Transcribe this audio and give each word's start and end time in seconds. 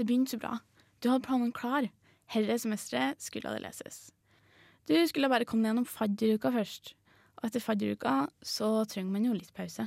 det 0.00 0.06
begynte 0.08 0.32
så 0.32 0.40
bra. 0.40 0.54
Du 1.04 1.10
hadde 1.10 1.26
planen 1.26 1.52
klar. 1.52 1.90
Herre 2.32 2.56
semesteret 2.56 3.20
skulle 3.20 3.52
det 3.52 3.60
leses. 3.60 3.98
Du 4.88 4.94
skulle 5.06 5.28
bare 5.28 5.44
komme 5.44 5.68
gjennom 5.68 5.84
fadderuka 5.84 6.48
først. 6.54 6.94
Og 7.36 7.48
etter 7.50 7.60
fadderuka 7.60 8.14
så 8.40 8.70
trenger 8.88 9.12
man 9.12 9.26
jo 9.28 9.36
litt 9.36 9.52
pause. 9.52 9.84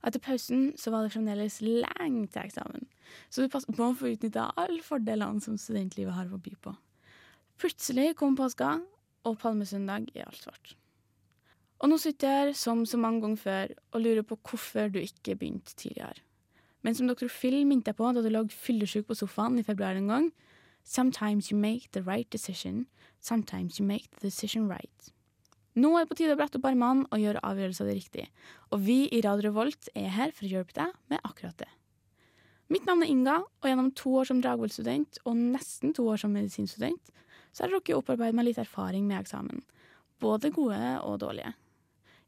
Og 0.00 0.10
etter 0.10 0.22
pausen 0.24 0.68
så 0.76 0.92
var 0.92 1.06
det 1.06 1.14
fremdeles 1.14 1.56
lenge 1.64 2.26
til 2.28 2.42
eksamen, 2.42 2.86
så 3.28 3.44
du 3.44 3.56
må 3.76 3.90
få 3.96 4.14
utnytta 4.14 4.50
alle 4.60 4.80
fordelene 4.84 5.40
som 5.44 5.58
studentlivet 5.60 6.16
har 6.16 6.28
å 6.28 6.40
by 6.40 6.54
på. 6.60 6.72
Plutselig 7.60 8.14
kom 8.20 8.36
påska, 8.36 8.78
og 9.28 9.36
palmesøndag 9.40 10.08
er 10.14 10.28
alt 10.28 10.40
svart. 10.40 10.74
Og 11.80 11.92
nå 11.92 11.96
sitter 12.00 12.28
jeg 12.28 12.40
her 12.40 12.56
som 12.56 12.86
så 12.88 13.00
mange 13.00 13.24
ganger 13.24 13.40
før 13.40 13.74
og 13.92 14.02
lurer 14.04 14.24
på 14.24 14.36
hvorfor 14.36 14.92
du 14.92 15.00
ikke 15.00 15.36
begynte 15.36 15.76
tidligere. 15.76 16.24
Men 16.82 16.96
som 16.96 17.08
doktor 17.10 17.28
Phil 17.28 17.62
minte 17.68 17.92
jeg 17.92 17.98
på 17.98 18.08
da 18.14 18.22
du 18.24 18.30
lå 18.32 18.46
fyllesyk 18.48 19.06
på 19.08 19.16
sofaen 19.18 19.58
i 19.60 19.64
februar 19.66 19.98
en 19.98 20.08
gang, 20.08 20.28
sometimes 20.84 21.50
you 21.50 21.58
make 21.58 21.90
the 21.92 22.02
right 22.02 22.28
decision, 22.30 22.86
sometimes 23.20 23.78
you 23.78 23.86
make 23.86 24.08
the 24.16 24.28
decision 24.28 24.68
right. 24.68 25.12
Nå 25.78 25.92
er 25.94 26.02
det 26.02 26.10
på 26.10 26.16
tide 26.18 26.34
å 26.34 26.38
brette 26.38 26.58
opp 26.58 26.66
armene 26.66 27.06
og 27.12 27.20
gjøre 27.22 27.42
avgjørelser 27.46 27.86
det 27.86 27.98
riktig. 28.00 28.24
Og 28.74 28.82
vi 28.82 29.04
i 29.14 29.20
Radio 29.22 29.50
Revolt 29.50 29.90
er 29.94 30.10
her 30.16 30.32
for 30.34 30.48
å 30.48 30.50
hjelpe 30.50 30.74
deg 30.74 30.96
med 31.12 31.22
akkurat 31.22 31.60
det. 31.62 31.68
Mitt 32.70 32.86
navn 32.86 33.04
er 33.04 33.10
Inga, 33.10 33.36
og 33.42 33.66
gjennom 33.66 33.90
to 33.98 34.12
år 34.18 34.28
som 34.28 34.40
Dragvoll-student 34.42 35.22
og 35.26 35.38
nesten 35.38 35.94
to 35.94 36.04
år 36.10 36.20
som 36.22 36.34
medisinstudent, 36.34 37.12
så 37.50 37.64
har 37.64 37.72
dere 37.72 37.98
opparbeidet 37.98 38.36
meg 38.38 38.46
litt 38.46 38.60
erfaring 38.62 39.08
med 39.08 39.18
eksamen. 39.22 39.64
Både 40.22 40.52
gode 40.54 40.78
og 41.02 41.18
dårlige. 41.22 41.54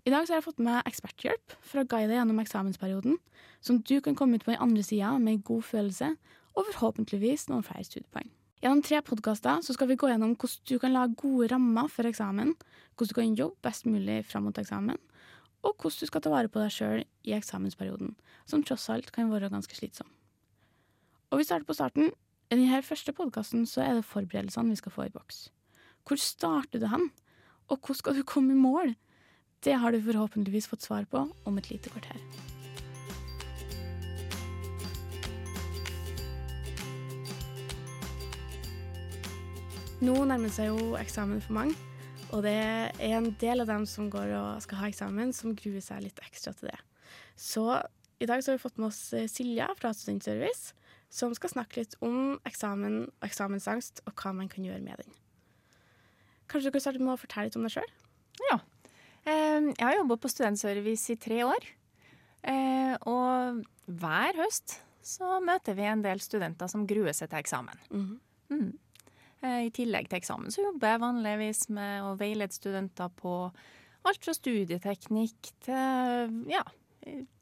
I 0.02 0.11
dag 0.11 0.27
har 0.27 0.41
jeg 0.41 0.42
fått 0.48 0.59
med 0.59 0.83
eksperthjelp 0.88 1.52
for 1.62 1.79
å 1.79 1.87
guide 1.87 2.09
deg 2.10 2.16
gjennom 2.16 2.41
eksamensperioden, 2.43 3.19
som 3.62 3.77
du 3.87 4.01
kan 4.02 4.16
komme 4.19 4.34
ut 4.34 4.43
på 4.43 4.51
den 4.51 4.62
andre 4.65 4.83
sida 4.83 5.12
med 5.23 5.45
god 5.47 5.62
følelse 5.62 6.09
og 6.56 6.70
forhåpentligvis 6.73 7.45
noen 7.52 7.62
flere 7.62 7.87
studiepoeng. 7.87 8.27
Gjennom 8.62 8.83
tre 8.83 8.98
podkaster 9.07 9.62
skal 9.62 9.88
vi 9.93 9.96
gå 9.98 10.10
gjennom 10.10 10.34
hvordan 10.34 10.66
du 10.66 10.80
kan 10.83 10.95
lage 10.95 11.15
gode 11.21 11.46
rammer 11.52 11.87
for 11.91 12.10
eksamen, 12.10 12.51
hvordan 12.99 13.13
du 13.13 13.15
kan 13.21 13.37
jobbe 13.38 13.66
best 13.68 13.87
mulig 13.87 14.16
fram 14.26 14.49
mot 14.49 14.59
eksamen, 14.59 14.99
og 15.63 15.76
hvordan 15.76 16.02
du 16.02 16.10
skal 16.10 16.24
ta 16.26 16.35
vare 16.35 16.51
på 16.51 16.59
deg 16.59 16.74
sjøl 16.74 17.04
i 17.07 17.37
eksamensperioden, 17.38 18.16
som 18.51 18.66
tross 18.66 18.88
alt 18.91 19.15
kan 19.15 19.30
være 19.30 19.52
ganske 19.54 19.79
slitsom. 19.79 20.10
Og 21.30 21.38
vi 21.38 21.46
starter 21.46 21.69
på 21.69 21.79
starten. 21.79 22.10
I 22.51 22.59
denne 22.59 22.82
første 22.82 23.15
podkasten 23.15 23.71
er 23.79 23.95
det 24.01 24.04
forberedelsene 24.10 24.74
vi 24.74 24.82
skal 24.82 24.98
få 24.98 25.07
i 25.07 25.15
boks. 25.15 25.46
Hvor 26.02 26.19
starter 26.19 26.82
du 26.82 26.91
hen, 26.91 27.09
og 27.71 27.79
hvordan 27.79 28.02
skal 28.02 28.19
du 28.19 28.26
komme 28.26 28.59
i 28.59 28.59
mål? 28.59 28.96
Det 29.63 29.77
har 29.79 29.93
du 29.93 30.02
forhåpentligvis 30.02 30.66
fått 30.66 30.82
svar 30.82 31.05
på 31.07 31.21
om 31.46 31.59
et 31.59 31.68
lite 31.71 31.91
kvarter. 31.93 32.18
Nå 40.02 40.16
nærmer 40.27 40.49
det 40.49 40.57
seg 40.57 40.73
jo 40.73 40.96
eksamen 40.99 41.38
for 41.45 41.54
mange, 41.54 41.79
og 42.35 42.43
det 42.43 42.57
er 42.59 43.15
en 43.21 43.30
del 43.38 43.63
av 43.63 43.71
dem 43.71 43.87
som 43.87 44.10
går 44.10 44.35
og 44.35 44.65
skal 44.65 44.80
ha 44.80 44.91
eksamen, 44.91 45.30
som 45.30 45.54
gruer 45.54 45.85
seg 45.85 46.02
litt 46.09 46.19
ekstra 46.26 46.57
til 46.59 46.73
det. 46.73 46.80
Så 47.38 47.69
i 48.19 48.26
dag 48.26 48.43
så 48.43 48.51
har 48.51 48.59
vi 48.59 48.65
fått 48.65 48.82
med 48.82 48.91
oss 48.91 49.13
eh, 49.15 49.30
Silja 49.30 49.71
fra 49.79 49.95
Studentservice, 49.95 50.74
som 51.07 51.37
skal 51.38 51.54
snakke 51.54 51.85
litt 51.85 51.95
om 52.02 52.41
eksamen 52.49 53.04
og 53.13 53.29
eksamensangst, 53.29 54.02
og 54.10 54.19
hva 54.19 54.35
man 54.35 54.51
kan 54.51 54.66
gjøre 54.66 54.82
med 54.82 55.04
den. 55.04 55.19
Kanskje 56.51 56.73
du 56.73 56.74
kan 56.74 56.88
starte 56.88 57.04
med 57.04 57.15
å 57.15 57.21
fortelle 57.21 57.47
litt 57.47 57.60
om 57.60 57.69
deg 57.69 57.79
sjøl? 57.79 57.93
Ehm, 59.52 59.72
jeg 59.76 59.86
har 59.86 59.98
jobba 59.98 60.18
på 60.20 60.30
Studentservice 60.30 61.14
i 61.14 61.18
tre 61.20 61.42
år. 61.46 61.68
Eh, 62.42 62.95
og 63.06 63.62
hver 63.86 64.38
høst 64.41 64.78
så 65.03 65.38
møter 65.42 65.76
vi 65.78 65.86
en 65.86 66.03
del 66.03 66.22
studenter 66.22 66.70
som 66.70 66.86
gruer 66.86 67.14
seg 67.16 67.31
til 67.31 67.42
eksamen. 67.42 67.84
Mm. 67.91 68.12
Mm. 68.53 68.69
Eh, 69.42 69.60
I 69.69 69.72
tillegg 69.75 70.08
til 70.10 70.20
eksamen 70.20 70.54
så 70.54 70.64
jobber 70.66 70.94
jeg 70.94 71.03
vanligvis 71.03 71.64
med 71.75 72.06
å 72.06 72.14
veilede 72.19 72.54
studenter 72.54 73.10
på 73.19 73.34
alt 74.03 74.25
fra 74.25 74.34
studieteknikk 74.34 75.52
til 75.62 76.38
ja, 76.50 76.62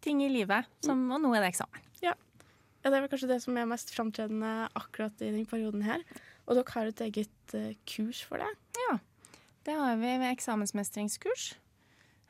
ting 0.05 0.25
i 0.25 0.33
livet. 0.33 0.69
Som, 0.85 1.07
og 1.13 1.23
nå 1.23 1.33
er 1.37 1.45
det 1.45 1.55
eksamen. 1.55 1.87
Ja. 2.05 2.13
ja. 2.13 2.89
Det 2.89 2.97
er 2.97 3.05
vel 3.05 3.13
kanskje 3.13 3.33
det 3.33 3.41
som 3.45 3.57
er 3.61 3.69
mest 3.69 3.93
framtredende 3.93 4.69
akkurat 4.77 5.17
i 5.21 5.31
denne 5.31 5.49
perioden 5.49 5.85
her. 5.85 6.05
Og 6.49 6.57
dere 6.57 6.77
har 6.77 6.91
et 6.91 7.03
eget 7.05 7.55
uh, 7.55 7.73
kurs 7.89 8.23
for 8.27 8.41
det? 8.41 8.49
Ja, 8.89 8.97
det 9.69 9.77
har 9.77 10.01
vi 10.01 10.15
ved 10.19 10.33
eksamensmestringskurs. 10.33 11.53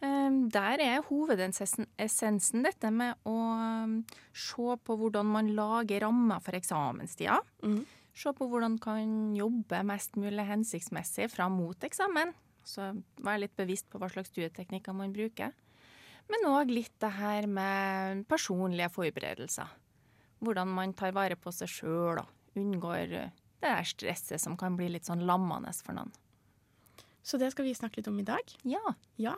Um, 0.00 0.46
der 0.48 0.80
er 0.80 1.02
hovedessensen 1.04 2.64
dette 2.64 2.88
med 2.94 3.18
å 3.28 3.34
um, 3.36 3.98
se 4.32 4.76
på 4.80 4.96
hvordan 4.96 5.28
man 5.28 5.50
lager 5.56 6.06
rammer 6.06 6.40
for 6.40 6.56
eksamenstida. 6.56 7.36
Mm. 7.60 7.82
Se 8.16 8.32
på 8.36 8.48
hvordan 8.48 8.78
man 8.78 8.82
kan 8.82 9.10
jobbe 9.36 9.82
mest 9.86 10.16
mulig 10.20 10.46
hensiktsmessig 10.48 11.28
fram 11.32 11.58
mot 11.60 11.84
eksamen. 11.84 12.32
Så 12.64 12.92
være 13.20 13.44
litt 13.44 13.56
bevisst 13.58 13.90
på 13.92 14.00
hva 14.00 14.08
slags 14.12 14.32
studieteknikker 14.32 14.96
man 14.96 15.12
bruker. 15.12 15.52
Men 16.30 16.48
òg 16.48 16.72
litt 16.72 16.96
det 17.02 17.12
her 17.16 17.48
med 17.50 18.24
personlige 18.30 18.90
forberedelser. 18.94 19.68
Hvordan 20.40 20.72
man 20.72 20.96
tar 20.96 21.12
vare 21.16 21.36
på 21.36 21.52
seg 21.52 21.68
sjøl 21.68 22.22
og 22.22 22.58
unngår 22.58 23.04
det 23.12 23.28
der 23.60 23.84
stresset 23.84 24.40
som 24.40 24.56
kan 24.56 24.76
bli 24.78 24.88
litt 24.94 25.08
sånn 25.08 25.26
lammende 25.28 25.72
for 25.84 25.96
noen. 25.96 26.12
Så 27.20 27.36
det 27.36 27.50
skal 27.52 27.66
vi 27.68 27.76
snakke 27.76 28.00
litt 28.00 28.08
om 28.08 28.18
i 28.22 28.26
dag? 28.26 28.54
Ja. 28.64 28.94
ja. 29.20 29.34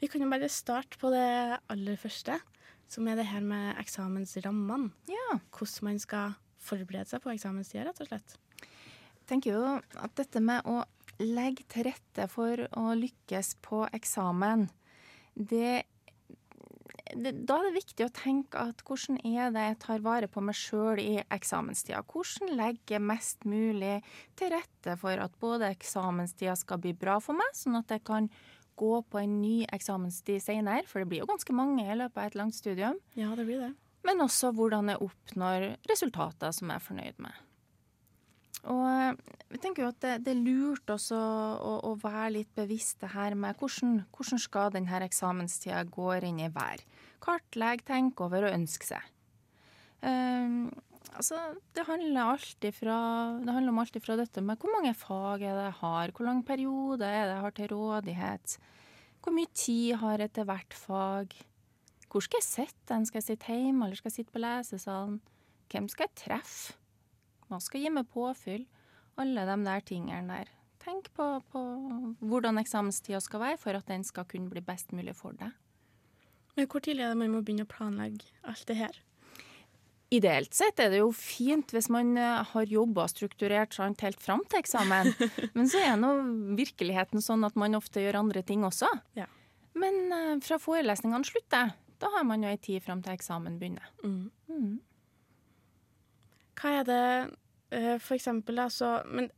Vi 0.00 0.08
kan 0.12 0.20
jo 0.20 0.28
bare 0.28 0.48
starte 0.52 0.98
på 1.00 1.10
det 1.14 1.60
aller 1.72 2.00
første, 2.00 2.36
som 2.90 3.08
er 3.08 3.16
det 3.18 3.28
her 3.30 3.44
med 3.44 3.78
eksamensrammene. 3.80 4.92
Ja. 5.10 5.38
Hvordan 5.50 5.88
man 5.88 6.02
skal 6.02 6.36
forberede 6.60 7.08
seg 7.08 7.22
på 7.24 7.32
eksamenstida, 7.32 7.86
rett 7.88 8.02
og 8.04 8.10
slett? 8.10 8.36
Jeg 8.60 9.30
tenker 9.30 9.56
jo 9.56 9.74
at 9.80 10.14
dette 10.18 10.42
med 10.44 10.68
å 10.68 10.82
legge 11.22 11.64
til 11.72 11.88
rette 11.88 12.28
for 12.28 12.66
å 12.76 12.88
lykkes 12.98 13.56
på 13.64 13.86
eksamen, 13.96 14.68
det, 15.36 15.84
det 17.12 17.32
Da 17.48 17.58
er 17.58 17.66
det 17.68 17.74
viktig 17.76 18.06
å 18.06 18.12
tenke 18.14 18.60
at 18.60 18.80
hvordan 18.86 19.18
er 19.20 19.50
det 19.52 19.64
jeg 19.66 19.78
tar 19.84 20.04
vare 20.04 20.28
på 20.32 20.40
meg 20.44 20.56
sjøl 20.56 21.00
i 21.00 21.18
eksamenstida? 21.20 22.02
Hvordan 22.08 22.54
legger 22.56 22.96
jeg 22.96 23.04
mest 23.04 23.44
mulig 23.48 23.98
til 24.36 24.52
rette 24.54 24.96
for 25.00 25.20
at 25.20 25.36
både 25.40 25.72
eksamenstida 25.74 26.56
skal 26.56 26.80
bli 26.84 26.94
bra 26.96 27.18
for 27.20 27.36
meg, 27.36 27.52
sånn 27.56 27.80
at 27.80 27.92
jeg 27.92 28.04
kan 28.08 28.30
gå 28.76 28.92
på 29.10 29.22
en 29.22 29.40
ny 29.40 29.56
eksamenstid 29.72 30.44
senere, 30.44 30.84
for 30.88 31.02
det 31.02 31.10
blir 31.10 31.24
jo 31.24 31.32
ganske 31.32 31.56
mange 31.56 31.84
i 31.86 31.98
løpet 31.98 32.20
av 32.20 32.30
et 32.30 32.38
langt 32.38 32.58
studium. 32.58 33.00
Ja, 33.16 33.32
det 33.38 33.48
blir 33.48 33.64
det 33.64 33.72
men 34.06 34.22
også 34.24 34.52
hvordan 34.54 34.92
jeg 34.92 35.02
oppnår 35.02 35.66
resultater 35.90 36.54
som 36.54 36.70
jeg 36.70 36.80
er 36.80 36.84
fornøyd 36.84 37.20
med. 37.24 37.42
Og 38.66 38.86
jeg 39.52 39.60
tenker 39.62 39.84
jo 39.84 39.90
at 39.92 39.98
det, 40.02 40.14
det 40.26 40.32
er 40.32 40.42
lurt 40.42 40.90
også 40.90 41.16
å, 41.18 41.74
å, 41.86 41.92
være 42.02 42.32
litt 42.40 42.50
bevisst 42.58 42.98
det 43.04 43.12
her 43.12 43.36
med 43.38 43.58
hvordan, 43.60 44.00
hvordan 44.14 44.42
skal 44.42 44.72
denne 44.74 45.02
eksamenstida 45.06 45.84
gå 45.92 46.08
inn 46.26 46.40
i 46.42 46.50
hver. 46.50 46.82
Kartlegg, 47.22 47.84
tenk 47.86 48.22
over 48.24 48.48
og 48.48 48.56
ønske 48.56 48.88
seg. 48.88 49.12
Um, 50.02 50.66
altså, 51.14 51.38
det 51.76 51.84
handler, 51.86 52.40
fra, 52.74 52.98
det 53.42 53.54
handler 53.54 53.72
om 53.72 53.82
alt 53.82 53.98
ifra 53.98 54.16
dette 54.18 54.42
med 54.44 54.58
hvor 54.60 54.72
mange 54.74 54.94
fag 54.96 55.42
er 55.42 55.58
det 55.58 55.66
jeg 55.68 55.78
har, 55.80 56.14
hvor 56.16 56.28
lang 56.28 56.42
periode 56.46 57.06
er 57.06 57.26
det 57.26 57.34
jeg 57.34 57.44
har 57.44 57.54
til 57.56 57.70
rådighet, 57.74 58.56
hvor 59.22 59.34
mye 59.34 59.52
tid 59.54 59.94
har 60.02 60.22
jeg 60.22 60.32
til 60.32 60.48
hvert 60.48 60.74
fag. 60.74 61.36
Hvor 62.10 62.22
skal 62.22 62.38
jeg 62.38 62.46
sitte? 62.46 62.82
den? 62.88 63.06
Skal 63.06 63.18
jeg 63.18 63.26
sitte 63.26 63.52
hjemme, 63.52 63.84
eller 63.84 63.98
skal 63.98 64.10
jeg 64.10 64.18
sitte 64.20 64.32
på 64.32 64.42
lesesalen? 64.42 65.20
Hvem 65.72 65.88
skal 65.90 66.06
jeg 66.06 66.18
treffe? 66.22 66.76
Hva 67.50 67.58
skal 67.62 67.82
gi 67.82 67.90
meg 67.90 68.06
påfyll? 68.10 68.66
Alle 69.18 69.46
de 69.48 69.56
der 69.64 69.82
tingene 69.86 70.38
der. 70.38 70.52
Tenk 70.82 71.10
på, 71.16 71.24
på 71.50 71.60
hvordan 72.22 72.60
eksamenstida 72.62 73.18
skal 73.20 73.42
være 73.42 73.58
for 73.58 73.78
at 73.78 73.88
den 73.90 74.04
skal 74.06 74.26
kunne 74.30 74.50
bli 74.50 74.62
best 74.62 74.94
mulig 74.94 75.16
for 75.18 75.34
deg. 75.34 75.50
Men 76.56 76.68
hvor 76.70 76.80
tidlig 76.80 77.04
er 77.04 77.12
det 77.12 77.20
man 77.20 77.34
må 77.34 77.42
begynne 77.42 77.66
å 77.66 77.70
planlegge 77.70 78.30
alt 78.46 78.64
det 78.70 78.78
her? 78.78 79.00
Ideelt 80.14 80.54
sett 80.54 80.78
er 80.78 80.92
det 80.92 81.00
jo 81.00 81.08
fint 81.10 81.72
hvis 81.74 81.88
man 81.90 82.12
eh, 82.20 82.42
har 82.52 82.70
jobba 82.70 83.08
strukturert 83.10 83.74
sant, 83.74 84.04
helt 84.06 84.20
fram 84.22 84.44
til 84.46 84.60
eksamen. 84.60 85.10
Men 85.56 85.70
så 85.70 85.80
er 85.82 85.96
nå 85.98 86.12
virkeligheten 86.58 87.24
sånn 87.24 87.42
at 87.46 87.58
man 87.58 87.74
ofte 87.78 88.04
gjør 88.04 88.20
andre 88.20 88.44
ting 88.46 88.62
også. 88.66 88.90
Ja. 89.18 89.26
Men 89.76 89.98
uh, 90.14 90.36
fra 90.44 90.60
forelesningene 90.62 91.26
slutter, 91.26 91.74
da 92.00 92.12
har 92.14 92.24
man 92.28 92.44
jo 92.44 92.52
ei 92.52 92.60
tid 92.62 92.84
fram 92.84 93.02
til 93.04 93.16
eksamen 93.16 93.58
begynner. 93.60 93.90
Mm. 94.04 94.30
Mm. 94.48 94.78
Hva 96.56 96.72
er 96.78 96.86
det 96.88 97.02
uh, 97.74 97.96
for 98.00 98.16
eksempel, 98.16 98.62
altså 98.62 99.00
men, 99.10 99.28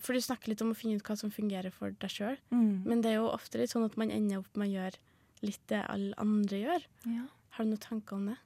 For 0.00 0.16
du 0.16 0.24
snakker 0.24 0.50
litt 0.50 0.64
om 0.64 0.72
å 0.72 0.78
finne 0.78 0.98
ut 0.98 1.06
hva 1.06 1.14
som 1.20 1.30
fungerer 1.34 1.70
for 1.74 1.94
deg 2.02 2.10
sjøl, 2.10 2.40
mm. 2.50 2.82
men 2.88 3.04
det 3.04 3.12
er 3.12 3.20
jo 3.20 3.30
ofte 3.30 3.60
litt 3.60 3.70
sånn 3.70 3.86
at 3.86 4.00
man 4.00 4.10
ender 4.10 4.40
opp 4.40 4.58
med 4.58 4.72
å 4.72 4.74
gjøre 4.78 5.44
litt 5.44 5.62
det 5.70 5.84
alle 5.92 6.16
andre 6.18 6.64
gjør. 6.64 6.88
Ja. 7.12 7.28
Har 7.54 7.66
du 7.66 7.74
noen 7.74 7.84
tanker 7.84 8.16
om 8.16 8.32
det? 8.32 8.40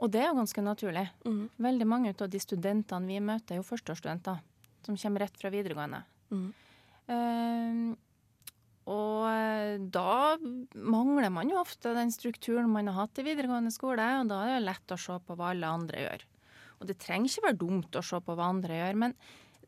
Og 0.00 0.12
det 0.12 0.22
er 0.22 0.30
jo 0.30 0.38
ganske 0.40 0.64
naturlig. 0.64 1.06
Mm. 1.26 1.42
Veldig 1.60 1.88
mange 1.88 2.14
av 2.14 2.30
de 2.32 2.40
studentene 2.40 3.10
vi 3.10 3.18
møter, 3.20 3.56
er 3.56 3.60
jo 3.60 3.68
førsteårsstudenter 3.68 4.40
som 4.86 4.96
kommer 4.96 5.26
rett 5.26 5.36
fra 5.36 5.50
videregående. 5.52 6.00
Uh, 7.10 7.90
og 8.90 9.26
eh, 9.28 9.76
da 9.92 10.38
mangler 10.74 11.30
man 11.30 11.50
jo 11.52 11.60
ofte 11.60 11.92
den 11.94 12.10
strukturen 12.10 12.70
man 12.72 12.88
har 12.90 13.04
hatt 13.04 13.20
i 13.20 13.26
videregående 13.26 13.70
skole, 13.74 14.06
og 14.22 14.30
da 14.32 14.40
er 14.46 14.56
det 14.56 14.66
lett 14.66 14.94
å 14.94 14.98
se 14.98 15.18
på 15.26 15.36
hva 15.38 15.52
alle 15.52 15.68
andre 15.68 16.00
gjør. 16.06 16.24
Og 16.80 16.88
det 16.88 16.96
trenger 17.02 17.28
ikke 17.28 17.44
være 17.44 17.60
dumt 17.60 17.98
å 18.00 18.02
se 18.02 18.18
på 18.24 18.34
hva 18.34 18.48
andre 18.50 18.80
gjør, 18.80 18.98
men 19.04 19.14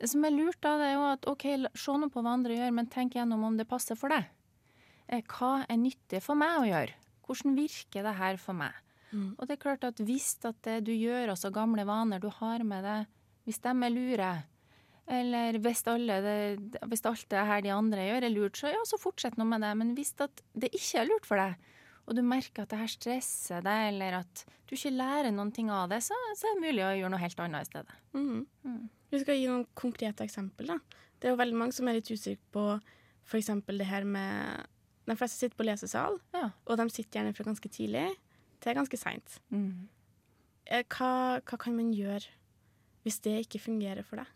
det 0.01 0.09
som 0.11 0.25
er 0.27 0.35
lurt 0.35 0.59
da, 0.65 0.73
det 0.81 0.89
er 0.89 0.97
jo 0.97 1.05
at 1.13 1.29
OK, 1.31 1.45
se 1.79 1.99
nå 2.01 2.09
på 2.11 2.25
hva 2.25 2.33
andre 2.35 2.57
gjør, 2.57 2.73
men 2.75 2.89
tenk 2.91 3.15
gjennom 3.15 3.45
om 3.47 3.59
det 3.61 3.69
passer 3.71 3.99
for 4.01 4.11
deg. 4.11 4.27
Eh, 5.07 5.23
Hva 5.29 5.61
er 5.69 5.79
nyttig 5.79 6.23
for 6.25 6.39
meg 6.39 6.57
å 6.59 6.67
gjøre? 6.67 6.97
Hvordan 7.23 7.55
virker 7.55 8.09
det 8.09 8.17
her 8.19 8.41
for 8.43 8.59
meg? 8.59 8.75
Mm. 9.13 9.35
Og 9.37 9.47
det 9.49 9.57
er 9.57 9.63
klart 9.63 9.85
at 9.85 10.01
hvis 10.01 10.35
at 10.49 10.59
det 10.67 10.79
du 10.89 10.93
gjør, 10.95 11.35
altså 11.35 11.53
gamle 11.55 11.85
vaner 11.89 12.23
du 12.23 12.31
har 12.41 12.65
med 12.65 12.85
deg, 12.87 13.11
hvis 13.47 13.61
de 13.65 13.73
er 13.73 13.93
lure, 13.93 14.33
eller 15.13 15.59
hvis, 15.61 15.83
alle 15.91 16.17
det, 16.23 16.81
hvis 16.89 17.05
alt 17.11 17.27
det 17.33 17.45
her 17.49 17.63
de 17.65 17.73
andre 17.75 18.07
gjør 18.07 18.27
er 18.27 18.33
lurt, 18.33 18.57
så 18.61 18.71
ja, 18.71 18.81
så 18.87 19.01
fortsett 19.03 19.37
nå 19.37 19.45
med 19.49 19.65
det. 19.65 19.73
Men 19.81 19.95
hvis 19.99 20.15
det 20.17 20.71
ikke 20.71 21.03
er 21.03 21.09
lurt 21.11 21.27
for 21.29 21.43
deg, 21.43 21.69
og 22.07 22.17
du 22.19 22.23
merker 22.27 22.65
at 22.65 22.73
det 22.73 22.81
her 22.81 22.91
stresser 22.91 23.63
deg, 23.67 23.93
eller 23.93 24.21
at 24.23 24.45
du 24.67 24.75
ikke 24.75 24.95
lærer 24.95 25.35
noen 25.35 25.53
ting 25.55 25.69
av 25.75 25.91
det, 25.93 26.01
så, 26.07 26.17
så 26.39 26.49
er 26.49 26.57
det 26.59 26.65
mulig 26.65 26.85
å 26.87 26.95
gjøre 26.97 27.13
noe 27.13 27.23
helt 27.23 27.43
annet 27.45 27.67
i 27.67 27.71
stedet. 27.71 27.99
Mm. 28.17 28.43
Mm. 28.67 28.83
Vi 29.13 29.21
skal 29.23 29.39
gi 29.39 29.47
noen 29.51 29.67
konkrete 29.79 30.25
eksempel. 30.27 30.73
Da. 30.73 30.79
Det 31.21 31.29
er 31.29 31.35
jo 31.35 31.41
veldig 31.43 31.59
mange 31.61 31.77
som 31.77 31.91
er 31.91 31.99
litt 31.99 32.11
usikre 32.11 32.43
på 32.55 32.67
f.eks. 33.29 33.53
det 33.69 33.87
her 33.87 34.07
med 34.09 34.71
De 35.07 35.15
fleste 35.19 35.39
sitter 35.39 35.59
på 35.59 35.67
lesesal, 35.67 36.19
Ja. 36.35 36.49
og 36.67 36.79
de 36.79 36.87
sitter 36.91 37.21
gjerne 37.21 37.35
fra 37.35 37.47
ganske 37.47 37.69
tidlig 37.75 38.07
til 38.63 38.79
ganske 38.79 38.99
seint. 39.01 39.41
Mm. 39.53 39.89
Eh, 40.71 40.85
Hva, 40.87 41.41
hva 41.43 41.59
kan 41.59 41.77
man 41.77 41.91
gjøre 41.95 42.31
hvis 43.03 43.19
det 43.25 43.35
ikke 43.47 43.61
fungerer 43.65 44.07
for 44.07 44.23
deg? 44.23 44.31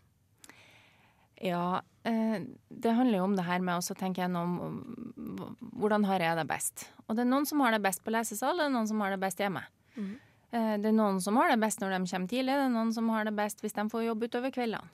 Ja, 1.47 1.79
eh, 2.07 2.41
det 2.67 2.95
handler 2.97 3.21
jo 3.21 3.27
om 3.29 3.35
det 3.37 3.45
her 3.47 3.61
med 3.63 3.77
å 3.77 3.95
tenke 3.97 4.23
gjennom 4.23 4.55
um, 4.59 5.57
hvordan 5.77 6.07
har 6.09 6.23
jeg 6.25 6.39
det 6.39 6.47
best. 6.49 6.87
Og 7.05 7.15
det 7.15 7.23
er 7.23 7.29
noen 7.29 7.45
som 7.47 7.61
har 7.61 7.75
det 7.75 7.83
best 7.85 8.03
på 8.03 8.11
lesesal, 8.11 8.57
det 8.57 8.67
er 8.67 8.73
noen 8.73 8.89
som 8.89 9.03
har 9.05 9.13
det 9.13 9.21
best 9.21 9.39
hjemme. 9.43 9.63
Mhm. 9.95 10.15
Eh, 10.47 10.73
det 10.81 10.91
er 10.91 10.95
noen 10.95 11.19
som 11.21 11.35
har 11.37 11.51
det 11.51 11.59
best 11.61 11.81
når 11.83 11.93
de 11.93 12.03
kommer 12.09 12.31
tidlig, 12.31 12.55
det 12.55 12.67
er 12.67 12.73
noen 12.73 12.93
som 12.95 13.09
har 13.13 13.27
det 13.27 13.35
best 13.37 13.61
hvis 13.61 13.75
de 13.75 13.83
får 13.91 14.05
jobb 14.07 14.23
utover 14.29 14.53
kveldene. 14.55 14.89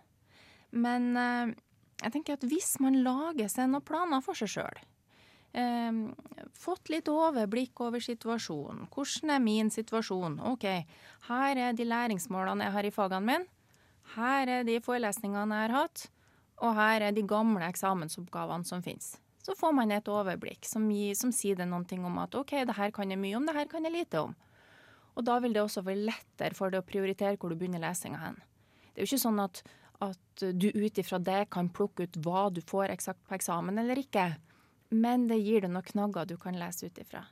Men 0.73 1.11
jeg 2.01 2.11
tenker 2.15 2.33
at 2.33 2.45
hvis 2.49 2.79
man 2.81 2.95
lager 3.05 3.47
seg 3.51 3.69
noen 3.69 3.85
planer 3.85 4.23
for 4.25 4.33
seg 4.33 4.49
sjøl, 4.49 4.79
eh, 5.53 5.99
fått 6.57 6.91
litt 6.93 7.09
overblikk 7.11 7.81
over 7.85 8.03
situasjonen, 8.03 8.87
hvordan 8.93 9.35
er 9.35 9.43
min 9.43 9.71
situasjon? 9.73 10.39
OK, 10.53 10.67
her 11.29 11.63
er 11.69 11.77
de 11.77 11.87
læringsmålene 11.87 12.67
jeg 12.67 12.77
har 12.77 12.89
i 12.89 12.93
fagene 12.93 13.27
mine. 13.27 13.51
Her 14.17 14.49
er 14.59 14.65
de 14.67 14.81
forelesningene 14.83 15.61
jeg 15.61 15.71
har 15.71 15.77
hatt. 15.83 16.07
Og 16.63 16.75
her 16.77 17.07
er 17.07 17.15
de 17.15 17.23
gamle 17.27 17.65
eksamensoppgavene 17.65 18.67
som 18.67 18.83
finnes. 18.85 19.15
Så 19.43 19.55
får 19.59 19.73
man 19.75 19.91
et 19.91 20.07
overblikk 20.07 20.63
som, 20.67 20.85
gir, 20.91 21.15
som 21.19 21.33
sier 21.35 21.57
det 21.59 21.67
noen 21.67 21.83
ting 21.87 22.05
om 22.07 22.19
at 22.21 22.35
OK, 22.39 22.53
det 22.67 22.77
her 22.77 22.93
kan 22.95 23.11
jeg 23.11 23.19
mye 23.19 23.35
om, 23.35 23.47
det 23.47 23.55
her 23.57 23.67
kan 23.71 23.83
jeg 23.83 23.95
lite 23.95 24.21
om. 24.23 24.35
Og 25.17 25.25
da 25.27 25.35
vil 25.43 25.53
det 25.53 25.63
også 25.63 25.83
være 25.85 26.07
lettere 26.07 26.55
for 26.57 26.71
deg 26.71 26.81
å 26.81 26.87
prioritere 26.87 27.35
hvor 27.37 27.51
du 27.51 27.57
begynner 27.59 27.83
lesinga 27.83 28.21
hen. 28.21 28.39
Det 28.93 29.01
er 29.01 29.03
jo 29.03 29.11
ikke 29.11 29.25
sånn 29.25 29.41
at, 29.43 29.59
at 30.05 30.45
du 30.55 30.69
ut 30.71 31.01
ifra 31.01 31.19
det 31.19 31.41
kan 31.53 31.69
plukke 31.73 32.07
ut 32.07 32.21
hva 32.23 32.47
du 32.53 32.61
får 32.65 32.93
eksakt 32.93 33.21
på 33.27 33.35
eksamen 33.35 33.81
eller 33.81 33.99
ikke, 33.99 34.29
men 34.93 35.27
det 35.29 35.41
gir 35.41 35.63
deg 35.65 35.73
noen 35.73 35.85
knagger 35.85 36.27
du 36.29 36.37
kan 36.41 36.57
lese 36.59 36.89
ut 36.89 36.99
ifra. 37.01 37.23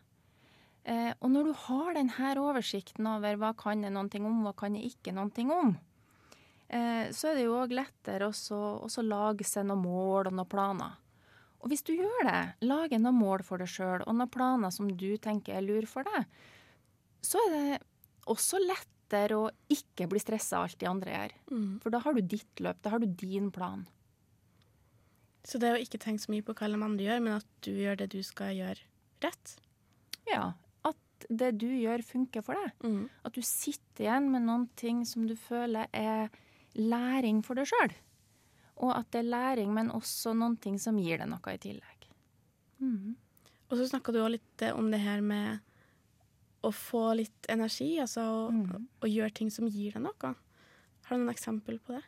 Eh, 0.83 1.11
og 1.19 1.29
når 1.29 1.49
du 1.49 1.53
har 1.67 1.93
denne 1.93 2.31
oversikten 2.41 3.05
over 3.05 3.37
hva 3.37 3.51
kan 3.57 3.83
jeg 3.85 3.93
noen 3.93 4.09
ting 4.09 4.25
om, 4.25 4.41
hva 4.45 4.53
kan 4.57 4.75
jeg 4.77 4.95
ikke 4.95 5.13
noen 5.13 5.29
ting 5.33 5.51
om, 5.53 5.75
eh, 6.69 7.11
så 7.13 7.31
er 7.31 7.37
det 7.37 7.45
jo 7.45 7.59
òg 7.59 7.75
lettere 7.77 8.31
også 8.31 9.05
lage 9.05 9.45
seg 9.45 9.67
noen 9.69 9.85
mål 9.85 10.31
og 10.31 10.33
noen 10.39 10.49
planer. 10.49 10.97
Og 11.61 11.69
hvis 11.69 11.85
du 11.85 11.93
gjør 11.93 12.25
det, 12.25 12.41
lager 12.65 12.97
noen 12.97 13.19
mål 13.21 13.45
for 13.45 13.61
deg 13.61 13.69
sjøl 13.69 14.01
og 14.07 14.15
noen 14.15 14.33
planer 14.33 14.73
som 14.73 14.89
du 14.89 15.11
tenker 15.21 15.59
er 15.59 15.65
lur 15.65 15.85
for 15.85 16.07
deg, 16.09 16.25
så 17.21 17.37
er 17.45 17.53
det 17.53 17.81
også 18.31 18.57
lettere 18.63 19.37
å 19.37 19.49
ikke 19.69 20.07
bli 20.09 20.21
stressa 20.21 20.57
av 20.57 20.69
alt 20.69 20.79
de 20.81 20.89
andre 20.89 21.13
gjør. 21.13 21.35
For 21.83 21.93
da 21.93 22.01
har 22.01 22.17
du 22.17 22.21
ditt 22.25 22.63
løp, 22.65 22.81
da 22.81 22.95
har 22.95 23.03
du 23.03 23.05
din 23.05 23.51
plan. 23.53 23.85
Så 25.43 25.57
det 25.59 25.71
å 25.73 25.79
ikke 25.81 25.97
tenke 25.99 26.21
så 26.21 26.31
mye 26.31 26.43
på 26.45 26.53
hva 26.53 26.67
alle 26.67 26.77
andre 26.85 27.05
gjør, 27.07 27.21
men 27.25 27.33
at 27.39 27.45
du 27.65 27.71
gjør 27.73 27.97
det 27.97 28.09
du 28.13 28.19
skal 28.23 28.53
gjøre 28.53 28.77
rett. 29.25 29.55
Ja, 30.29 30.53
at 30.85 31.25
det 31.29 31.57
du 31.57 31.67
gjør 31.67 32.03
funker 32.05 32.43
for 32.45 32.53
deg. 32.59 32.71
At 33.25 33.33
du 33.33 33.41
sitter 33.41 34.05
igjen 34.05 34.29
med 34.31 34.45
noen 34.45 34.67
ting 34.77 35.03
som 35.05 35.25
du 35.27 35.35
føler 35.35 35.87
er 35.93 36.29
læring 36.77 37.41
for 37.43 37.55
deg 37.57 37.65
sjøl. 37.71 37.91
Og 38.81 38.93
at 38.95 39.09
det 39.13 39.19
er 39.23 39.29
læring, 39.33 39.73
men 39.73 39.89
også 39.93 40.33
noen 40.37 40.57
ting 40.61 40.77
som 40.81 40.97
gir 41.01 41.17
deg 41.21 41.29
noe 41.29 41.53
i 41.53 41.57
tillegg. 41.61 42.07
Mm. 42.81 43.15
Og 43.69 43.77
så 43.77 43.85
snakka 43.89 44.11
du 44.13 44.21
òg 44.23 44.31
litt 44.35 44.61
eh, 44.65 44.73
om 44.73 44.89
det 44.91 44.99
her 45.03 45.21
med 45.21 45.59
å 46.65 46.69
få 46.73 47.15
litt 47.17 47.47
energi, 47.49 47.95
altså 48.01 48.21
å, 48.21 48.51
Mhm. 48.51 48.87
å 49.01 49.07
gjøre 49.09 49.33
ting 49.33 49.49
som 49.49 49.67
gir 49.67 49.93
deg 49.93 50.01
noe. 50.03 50.35
Har 51.05 51.17
du 51.17 51.23
noen 51.23 51.33
eksempel 51.33 51.79
på 51.79 51.93
det? 51.97 52.03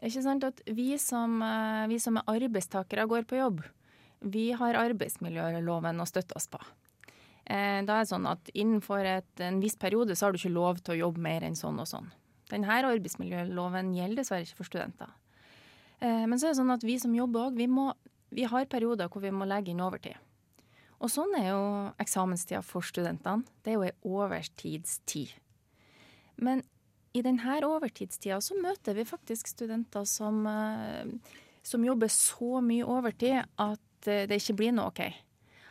Ikke 0.00 0.22
sant 0.24 0.44
at 0.44 0.62
vi 0.66 0.96
som, 0.98 1.42
eh, 1.42 1.86
vi 1.88 1.98
som 1.98 2.16
er 2.16 2.22
arbeidstakere 2.26 3.06
går 3.08 3.26
på 3.28 3.36
jobb, 3.36 3.62
vi 4.20 4.50
har 4.52 4.74
arbeidsmiljøloven 4.74 6.00
å 6.00 6.08
støtte 6.08 6.36
oss 6.36 6.46
på. 6.48 6.60
Eh, 7.46 7.82
Da 7.84 8.00
er 8.00 8.04
det 8.04 8.08
sånn 8.12 8.28
at 8.30 8.50
innenfor 8.54 9.04
et, 9.04 9.40
en 9.40 9.60
viss 9.60 9.76
periode 9.76 10.16
så 10.16 10.26
har 10.26 10.32
du 10.32 10.38
ikke 10.38 10.54
lov 10.54 10.82
til 10.82 10.94
å 10.94 11.08
jobbe 11.08 11.18
mer 11.18 11.42
enn 11.42 11.56
sånn 11.56 11.78
og 11.80 11.86
sånn. 11.86 12.10
Denne 12.48 12.66
arbeidsmiljøloven 12.66 13.94
gjelder 13.94 14.16
dessverre 14.16 14.42
ikke 14.46 14.56
for 14.56 14.64
studenter. 14.64 15.10
Eh, 16.00 16.26
Men 16.26 16.38
så 16.38 16.48
er 16.48 16.54
det 16.54 16.60
sånn 16.60 16.72
at 16.72 16.82
vi 16.82 16.98
som 16.98 17.14
jobber 17.14 17.50
òg, 17.50 17.56
vi, 17.56 17.66
vi 18.32 18.44
har 18.44 18.64
perioder 18.66 19.08
hvor 19.08 19.20
vi 19.22 19.30
må 19.30 19.46
legge 19.46 19.70
inn 19.70 19.80
overtid. 19.80 20.16
Og 21.00 21.08
sånn 21.08 21.32
er 21.38 21.48
jo 21.48 21.92
eksamenstida 21.98 22.62
for 22.62 22.82
studentene. 22.82 23.44
Det 23.64 23.72
er 23.72 23.78
jo 23.78 23.82
ei 23.82 23.92
overtidstid. 24.04 25.32
Men 26.36 26.62
i 27.16 27.22
denne 27.26 27.58
overtidstida 27.66 28.38
så 28.44 28.56
møter 28.60 28.94
vi 28.94 29.06
faktisk 29.08 29.50
studenter 29.50 30.06
som, 30.06 30.44
eh, 30.46 31.10
som 31.62 31.84
jobber 31.84 32.10
så 32.12 32.60
mye 32.62 32.86
overtid 32.86 33.42
at 33.58 34.06
eh, 34.06 34.26
det 34.30 34.38
ikke 34.38 34.58
blir 34.60 34.76
noe 34.76 34.92
OK. 34.92 35.02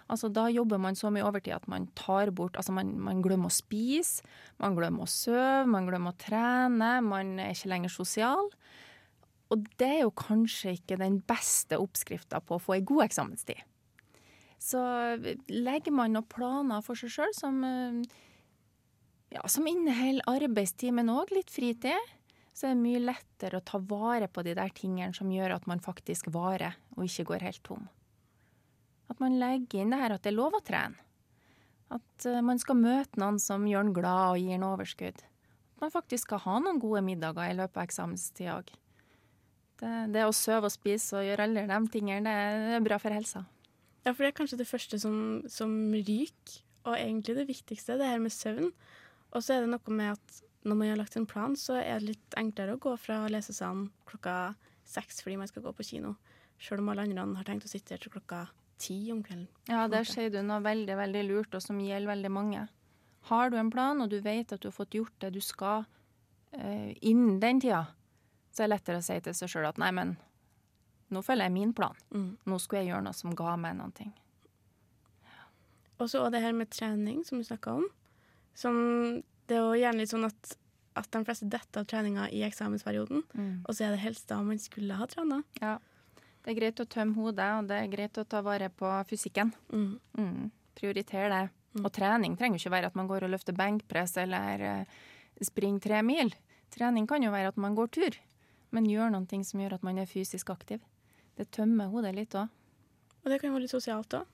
Altså 0.10 0.30
Da 0.34 0.48
jobber 0.50 0.80
man 0.82 0.98
så 0.98 1.12
mye 1.14 1.24
overtid 1.24 1.54
at 1.54 1.68
man 1.70 1.86
tar 1.94 2.32
bort 2.34 2.58
Altså 2.58 2.74
man, 2.74 2.96
man 2.98 3.22
glemmer 3.22 3.52
å 3.52 3.54
spise, 3.54 4.26
man 4.58 4.76
glemmer 4.76 5.06
å 5.06 5.10
sove, 5.10 5.68
man 5.70 5.86
glemmer 5.86 6.16
å 6.16 6.20
trene, 6.20 6.96
man 7.06 7.38
er 7.40 7.54
ikke 7.54 7.70
lenger 7.70 7.94
sosial. 7.94 8.50
Og 9.54 9.66
det 9.82 9.88
er 9.88 10.02
jo 10.04 10.14
kanskje 10.18 10.76
ikke 10.78 10.98
den 11.00 11.22
beste 11.30 11.78
oppskrifta 11.82 12.42
på 12.42 12.58
å 12.58 12.62
få 12.62 12.76
ei 12.78 12.86
god 12.86 13.06
eksamenstid. 13.06 13.62
Så 14.60 14.82
legger 15.48 15.94
man 15.96 16.14
noen 16.14 16.28
planer 16.28 16.84
for 16.84 17.00
seg 17.00 17.14
sjøl 17.14 17.32
som 17.38 17.62
eh, 17.64 18.02
ja, 19.34 19.44
som 19.48 19.68
inneholder 19.70 20.26
arbeidstid, 20.30 20.94
men 20.96 21.12
òg 21.14 21.34
litt 21.36 21.52
fritid, 21.54 22.16
så 22.54 22.68
er 22.68 22.74
det 22.76 22.82
mye 22.82 23.02
lettere 23.04 23.60
å 23.60 23.66
ta 23.66 23.80
vare 23.80 24.28
på 24.28 24.44
de 24.44 24.56
der 24.58 24.72
tingene 24.76 25.16
som 25.16 25.30
gjør 25.32 25.56
at 25.56 25.68
man 25.70 25.82
faktisk 25.84 26.32
varer, 26.34 26.76
og 26.98 27.06
ikke 27.06 27.28
går 27.30 27.46
helt 27.48 27.62
tom. 27.64 27.86
At 29.10 29.22
man 29.22 29.38
legger 29.42 29.84
inn 29.84 29.94
det 29.94 30.02
her 30.02 30.16
at 30.16 30.26
det 30.26 30.34
er 30.34 30.40
lov 30.40 30.58
å 30.58 30.66
trene. 30.66 31.00
At 31.90 32.26
eh, 32.30 32.42
man 32.46 32.60
skal 32.62 32.78
møte 32.78 33.22
noen 33.22 33.40
som 33.42 33.66
gjør 33.66 33.88
en 33.88 33.96
glad 33.96 34.36
og 34.36 34.42
gir 34.42 34.58
en 34.58 34.68
overskudd. 34.68 35.24
At 35.24 35.86
man 35.86 35.94
faktisk 35.94 36.28
skal 36.28 36.44
ha 36.44 36.60
noen 36.62 36.82
gode 36.82 37.02
middager 37.06 37.50
i 37.50 37.58
løpet 37.58 37.80
av 37.80 37.88
eksamenstida 37.88 38.58
òg. 38.60 38.74
Det, 39.80 39.94
det 40.14 40.26
å 40.28 40.36
søve 40.36 40.68
og 40.68 40.76
spise 40.76 41.18
og 41.18 41.26
gjøre 41.26 41.48
alle 41.48 41.66
de 41.70 41.80
tingene, 41.94 42.28
det 42.28 42.76
er 42.76 42.86
bra 42.86 43.00
for 43.02 43.16
helsa. 43.16 43.46
Ja, 44.04 44.12
for 44.12 44.24
det 44.24 44.34
er 44.34 44.38
kanskje 44.38 44.60
det 44.60 44.68
første 44.70 45.00
som, 45.02 45.16
som 45.52 45.72
ryker, 45.96 46.60
og 46.88 46.96
egentlig 46.96 47.36
det 47.38 47.50
viktigste, 47.50 47.98
det 48.00 48.08
her 48.08 48.22
med 48.22 48.34
søvn. 48.34 48.70
Og 49.36 49.44
så 49.46 49.56
er 49.56 49.64
det 49.64 49.72
noe 49.74 49.96
med 49.96 50.16
at 50.16 50.40
når 50.68 50.76
man 50.76 50.92
har 50.92 51.00
lagt 51.00 51.16
en 51.16 51.28
plan, 51.30 51.56
så 51.56 51.78
er 51.80 52.00
det 52.00 52.14
litt 52.14 52.38
enklere 52.40 52.76
å 52.76 52.82
gå 52.82 52.96
fra 53.00 53.22
lesesalen 53.32 53.88
klokka 54.10 54.56
seks 54.90 55.22
fordi 55.24 55.38
man 55.40 55.50
skal 55.50 55.64
gå 55.64 55.74
på 55.76 55.86
kino, 55.92 56.16
sjøl 56.60 56.82
om 56.82 56.90
alle 56.92 57.06
andre 57.06 57.28
har 57.38 57.48
tenkt 57.48 57.68
å 57.68 57.72
sitte 57.72 57.96
her 57.96 58.02
til 58.04 58.14
klokka 58.14 58.48
ti 58.80 58.98
om 59.14 59.22
kvelden. 59.24 59.48
Ja, 59.70 59.86
der 59.92 60.08
sier 60.08 60.32
du 60.34 60.42
noe 60.44 60.64
veldig, 60.64 60.96
veldig 60.98 61.24
lurt, 61.28 61.56
og 61.56 61.64
som 61.64 61.80
gjelder 61.84 62.14
veldig 62.14 62.32
mange. 62.32 62.66
Har 63.30 63.52
du 63.52 63.58
en 63.60 63.72
plan, 63.72 64.02
og 64.02 64.12
du 64.12 64.20
vet 64.24 64.52
at 64.56 64.62
du 64.64 64.70
har 64.70 64.76
fått 64.76 64.96
gjort 64.96 65.16
det 65.22 65.34
du 65.36 65.42
skal 65.44 65.84
uh, 65.86 66.92
innen 67.02 67.40
den 67.44 67.62
tida, 67.62 67.86
så 68.52 68.64
er 68.64 68.70
det 68.70 68.76
lettere 68.78 69.02
å 69.02 69.06
si 69.06 69.20
til 69.24 69.36
seg 69.36 69.52
sjøl 69.52 69.70
at 69.70 69.80
nei, 69.82 69.92
men 69.96 70.16
nå 71.14 71.22
følger 71.26 71.50
jeg 71.50 71.56
min 71.56 71.76
plan. 71.76 71.96
Mm. 72.16 72.32
Nå 72.50 72.60
skulle 72.62 72.84
jeg 72.84 72.94
gjøre 72.94 73.06
noe 73.08 73.18
som 73.18 73.36
ga 73.38 73.56
meg 73.60 73.78
noen 73.78 73.94
ting. 73.96 74.12
Og 76.00 76.08
så 76.08 76.24
det 76.32 76.42
her 76.44 76.56
med 76.56 76.72
trening, 76.72 77.24
som 77.28 77.42
du 77.42 77.46
snakka 77.46 77.76
om. 77.82 77.88
Som 78.60 78.80
det 79.50 79.58
er 79.58 79.64
jo 79.64 79.78
gjerne 79.80 80.04
litt 80.04 80.12
sånn 80.12 80.28
at, 80.28 80.56
at 81.00 81.08
de 81.14 81.22
fleste 81.26 81.48
detter 81.50 81.82
av 81.82 81.88
treninga 81.90 82.28
i 82.36 82.44
eksamensperioden, 82.46 83.24
og 83.64 83.72
så 83.72 83.88
er 83.88 83.96
det 83.96 84.04
helst 84.04 84.28
da 84.30 84.42
man 84.46 84.60
skulle 84.62 84.98
ha 85.00 85.08
trena. 85.10 85.40
Ja. 85.62 85.78
Det 86.44 86.54
er 86.54 86.58
greit 86.60 86.82
å 86.82 86.88
tømme 86.88 87.18
hodet, 87.20 87.48
og 87.58 87.70
det 87.70 87.78
er 87.78 87.92
greit 87.92 88.20
å 88.20 88.26
ta 88.28 88.44
vare 88.46 88.70
på 88.72 88.90
fysikken. 89.10 89.52
Mm. 89.74 89.90
Mm. 90.18 90.52
Prioritere 90.78 91.32
det. 91.34 91.42
Og 91.84 91.92
trening 91.94 92.36
trenger 92.38 92.58
jo 92.58 92.64
ikke 92.64 92.76
være 92.78 92.90
at 92.90 92.96
man 92.98 93.10
går 93.10 93.28
og 93.28 93.34
løfter 93.34 93.58
benkpress 93.58 94.16
eller 94.24 94.64
eh, 94.66 94.96
springer 95.46 95.84
tre 95.84 96.00
mil. 96.06 96.32
Trening 96.74 97.06
kan 97.10 97.24
jo 97.26 97.34
være 97.34 97.52
at 97.52 97.60
man 97.62 97.76
går 97.78 97.92
tur, 97.94 98.18
men 98.74 98.90
gjør 98.90 99.14
noen 99.14 99.28
ting 99.30 99.44
som 99.46 99.62
gjør 99.62 99.78
at 99.78 99.86
man 99.86 100.00
er 100.02 100.10
fysisk 100.10 100.50
aktiv. 100.54 100.82
Det 101.38 101.50
tømmer 101.56 101.92
hodet 101.92 102.16
litt 102.18 102.36
òg. 102.38 102.50
Og 103.24 103.32
det 103.32 103.40
kan 103.42 103.54
være 103.54 103.68
litt 103.68 103.76
sosialt 103.76 104.18
òg. 104.18 104.28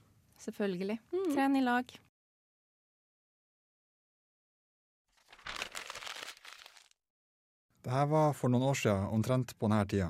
Selvfølgelig. 0.45 0.99
Mm. 1.11 1.29
Tren 1.33 1.59
i 1.59 1.63
lag. 1.63 1.91
Dette 7.85 8.05
var 8.09 8.31
for 8.33 8.49
noen 8.49 8.63
år 8.65 8.77
siden, 8.79 9.03
omtrent 9.13 9.51
på 9.59 9.67
denne 9.69 9.85
tida. 9.85 10.07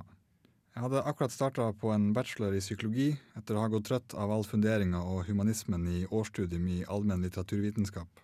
Jeg 0.75 0.84
hadde 0.86 1.01
akkurat 1.10 1.34
starta 1.34 1.65
på 1.75 1.89
en 1.91 2.13
bachelor 2.15 2.55
i 2.55 2.62
psykologi 2.63 3.10
etter 3.36 3.58
å 3.58 3.65
ha 3.65 3.72
gått 3.74 3.89
trøtt 3.89 4.15
av 4.15 4.32
all 4.32 4.48
funderinga 4.48 5.01
og 5.03 5.25
humanismen 5.27 5.84
i 5.91 6.05
årsstudium 6.08 6.70
i 6.72 6.77
allmenn 6.88 7.27
litteraturvitenskap. 7.27 8.24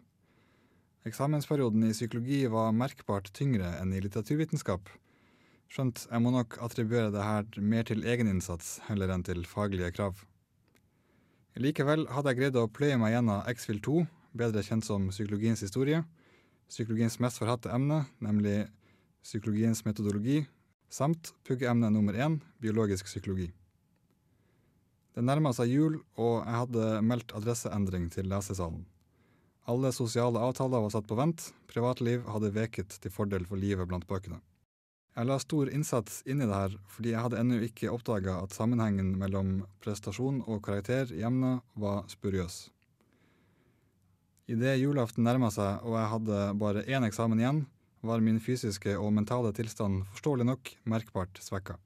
Eksamensperioden 1.03 1.83
i 1.83 1.91
psykologi 1.91 2.45
var 2.47 2.71
merkbart 2.71 3.27
tyngre 3.35 3.75
enn 3.81 3.91
i 3.91 3.99
litteraturvitenskap, 4.07 4.87
skjønt 5.67 6.05
jeg 6.07 6.23
må 6.23 6.31
nok 6.31 6.55
attribuere 6.63 7.11
det 7.11 7.27
her 7.27 7.47
mer 7.59 7.87
til 7.91 8.07
egeninnsats 8.07 8.77
heller 8.87 9.11
enn 9.11 9.27
til 9.27 9.43
faglige 9.43 9.91
krav. 9.97 10.23
Likevel 11.59 12.07
hadde 12.07 12.31
jeg 12.31 12.39
greid 12.39 12.59
å 12.59 12.69
pløye 12.71 12.99
meg 12.99 13.17
gjennom 13.17 13.43
X-Fill 13.51 13.83
2, 13.83 14.05
bedre 14.31 14.63
kjent 14.63 14.87
som 14.87 15.11
psykologiens 15.11 15.67
historie, 15.67 16.05
psykologiens 16.71 17.19
mest 17.19 17.43
forhatte 17.43 17.71
emne, 17.75 18.05
nemlig 18.23 18.61
psykologiens 19.23 19.83
metodologi, 19.85 20.43
samt 20.91 21.33
puggeemne 21.47 21.89
nummer 21.93 22.13
én, 22.13 22.39
biologisk 22.61 23.07
psykologi. 23.07 23.51
Det 25.15 25.23
nærma 25.27 25.51
seg 25.55 25.71
jul, 25.71 25.97
og 26.15 26.41
jeg 26.45 26.57
hadde 26.61 26.87
meldt 27.03 27.33
adresseendring 27.35 28.07
til 28.13 28.29
lesesalen. 28.31 28.85
Alle 29.69 29.91
sosiale 29.93 30.39
avtaler 30.41 30.81
var 30.81 30.93
satt 30.93 31.07
på 31.07 31.17
vent, 31.19 31.51
privatliv 31.69 32.23
hadde 32.31 32.53
veket 32.55 32.95
til 33.03 33.13
fordel 33.13 33.45
for 33.47 33.59
livet 33.59 33.87
blant 33.87 34.07
bøkene. 34.09 34.39
Jeg 35.11 35.27
la 35.27 35.35
stor 35.43 35.67
innsats 35.67 36.21
inn 36.23 36.39
i 36.39 36.47
det 36.47 36.55
her, 36.55 36.75
fordi 36.87 37.11
jeg 37.11 37.23
hadde 37.25 37.39
ennå 37.41 37.57
ikke 37.67 37.91
oppdaga 37.91 38.37
at 38.45 38.55
sammenhengen 38.55 39.11
mellom 39.19 39.57
prestasjon 39.83 40.39
og 40.47 40.61
karakter 40.63 41.11
i 41.11 41.25
emnet 41.27 41.59
var 41.75 42.05
spuriøs. 42.11 42.69
Idet 44.51 44.79
julaften 44.79 45.27
nærma 45.27 45.51
seg 45.51 45.83
og 45.83 45.97
jeg 45.99 46.11
hadde 46.15 46.39
bare 46.63 46.85
én 46.87 47.05
eksamen 47.07 47.43
igjen, 47.43 47.61
var 48.01 48.23
min 48.23 48.39
fysiske 48.41 48.97
og 48.97 49.13
mentale 49.13 49.53
tilstand 49.53 50.03
forståelig 50.13 50.47
nok 50.49 50.73
merkbart 50.89 51.41
svekka. 51.41 51.77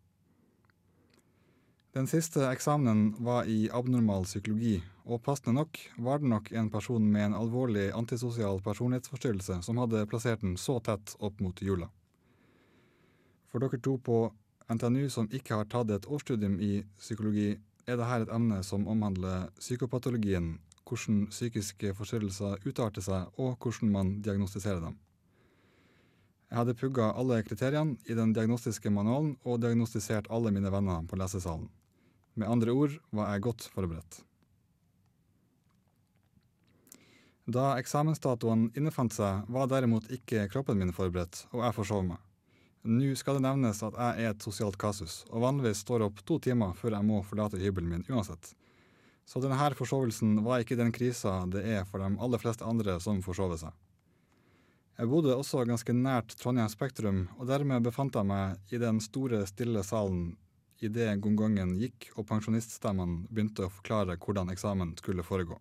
Den 1.96 2.10
siste 2.12 2.44
eksamenen 2.50 3.14
var 3.24 3.48
i 3.48 3.70
abnormal 3.72 4.26
psykologi, 4.28 4.82
og 5.08 5.22
passende 5.24 5.54
nok 5.56 5.80
var 5.98 6.20
det 6.20 6.28
nok 6.28 6.50
en 6.52 6.70
person 6.70 7.06
med 7.12 7.30
en 7.30 7.38
alvorlig 7.38 7.86
antisosial 7.96 8.60
personlighetsforstyrrelse 8.66 9.62
som 9.64 9.80
hadde 9.80 10.02
plassert 10.12 10.42
den 10.44 10.58
så 10.60 10.82
tett 10.84 11.14
opp 11.24 11.40
mot 11.40 11.62
jula. 11.64 11.88
For 13.48 13.64
dere 13.64 13.80
to 13.80 13.96
på 13.96 14.18
NTNU 14.68 15.08
som 15.14 15.32
ikke 15.32 15.62
har 15.62 15.72
tatt 15.72 15.94
et 15.96 16.10
årsstudium 16.12 16.60
i 16.60 16.82
psykologi, 17.00 17.54
er 17.88 17.96
dette 17.96 18.22
et 18.26 18.34
emne 18.34 18.60
som 18.66 18.88
omhandler 18.92 19.48
psykopatologien, 19.62 20.58
hvordan 20.84 21.28
psykiske 21.32 21.94
forstyrrelser 21.96 22.60
utarter 22.66 23.08
seg, 23.08 23.32
og 23.40 23.56
hvordan 23.62 23.94
man 23.94 24.16
diagnostiserer 24.26 24.84
dem. 24.84 25.00
Jeg 26.56 26.62
hadde 26.62 26.80
pugga 26.80 27.10
alle 27.20 27.42
kriteriene 27.44 27.98
i 28.08 28.16
den 28.16 28.30
diagnostiske 28.32 28.88
manualen 28.88 29.34
og 29.44 29.58
diagnostisert 29.60 30.30
alle 30.32 30.54
mine 30.56 30.70
venner 30.72 31.02
på 31.04 31.18
lesesalen. 31.20 31.66
Med 32.40 32.48
andre 32.48 32.72
ord 32.72 32.94
var 33.12 33.34
jeg 33.34 33.44
godt 33.44 33.66
forberedt. 33.74 34.22
Da 37.52 37.74
eksamensdatoen 37.76 38.70
innefant 38.72 39.18
seg, 39.18 39.44
var 39.52 39.68
derimot 39.68 40.08
ikke 40.16 40.46
kroppen 40.54 40.80
min 40.80 40.96
forberedt, 40.96 41.42
og 41.52 41.66
jeg 41.66 41.76
forsov 41.76 42.08
meg. 42.08 42.24
Nå 42.88 43.12
skal 43.20 43.36
det 43.36 43.44
nevnes 43.50 43.84
at 43.84 44.00
jeg 44.00 44.24
er 44.24 44.32
et 44.32 44.48
sosialt 44.48 44.80
kasus, 44.80 45.26
og 45.36 45.44
vanligvis 45.44 45.84
står 45.84 46.06
opp 46.08 46.24
to 46.24 46.40
timer 46.40 46.72
før 46.80 46.96
jeg 46.96 47.10
må 47.10 47.20
forlate 47.28 47.60
hybelen 47.60 47.92
min 47.98 48.08
uansett. 48.08 48.54
Så 49.28 49.44
denne 49.44 49.76
forsovelsen 49.76 50.40
var 50.48 50.64
ikke 50.64 50.80
den 50.80 50.96
krisa 50.96 51.42
det 51.52 51.68
er 51.68 51.84
for 51.84 52.00
de 52.00 52.16
aller 52.16 52.40
fleste 52.40 52.64
andre 52.64 52.96
som 53.04 53.20
forsover 53.28 53.60
seg. 53.60 53.76
Jeg 54.96 55.10
bodde 55.12 55.36
også 55.36 55.66
ganske 55.68 55.92
nært 55.92 56.38
Trondheim 56.40 56.70
Spektrum, 56.72 57.26
og 57.36 57.50
dermed 57.50 57.84
befant 57.84 58.16
jeg 58.16 58.28
meg 58.30 58.72
i 58.72 58.80
den 58.80 59.02
store, 59.04 59.42
stille 59.50 59.84
salen 59.84 60.38
idet 60.84 61.18
gongongen 61.24 61.74
gikk 61.80 62.14
og 62.16 62.28
pensjoniststemmen 62.30 63.26
begynte 63.28 63.66
å 63.66 63.74
forklare 63.74 64.16
hvordan 64.22 64.54
eksamen 64.54 64.94
skulle 65.00 65.26
foregå. 65.28 65.60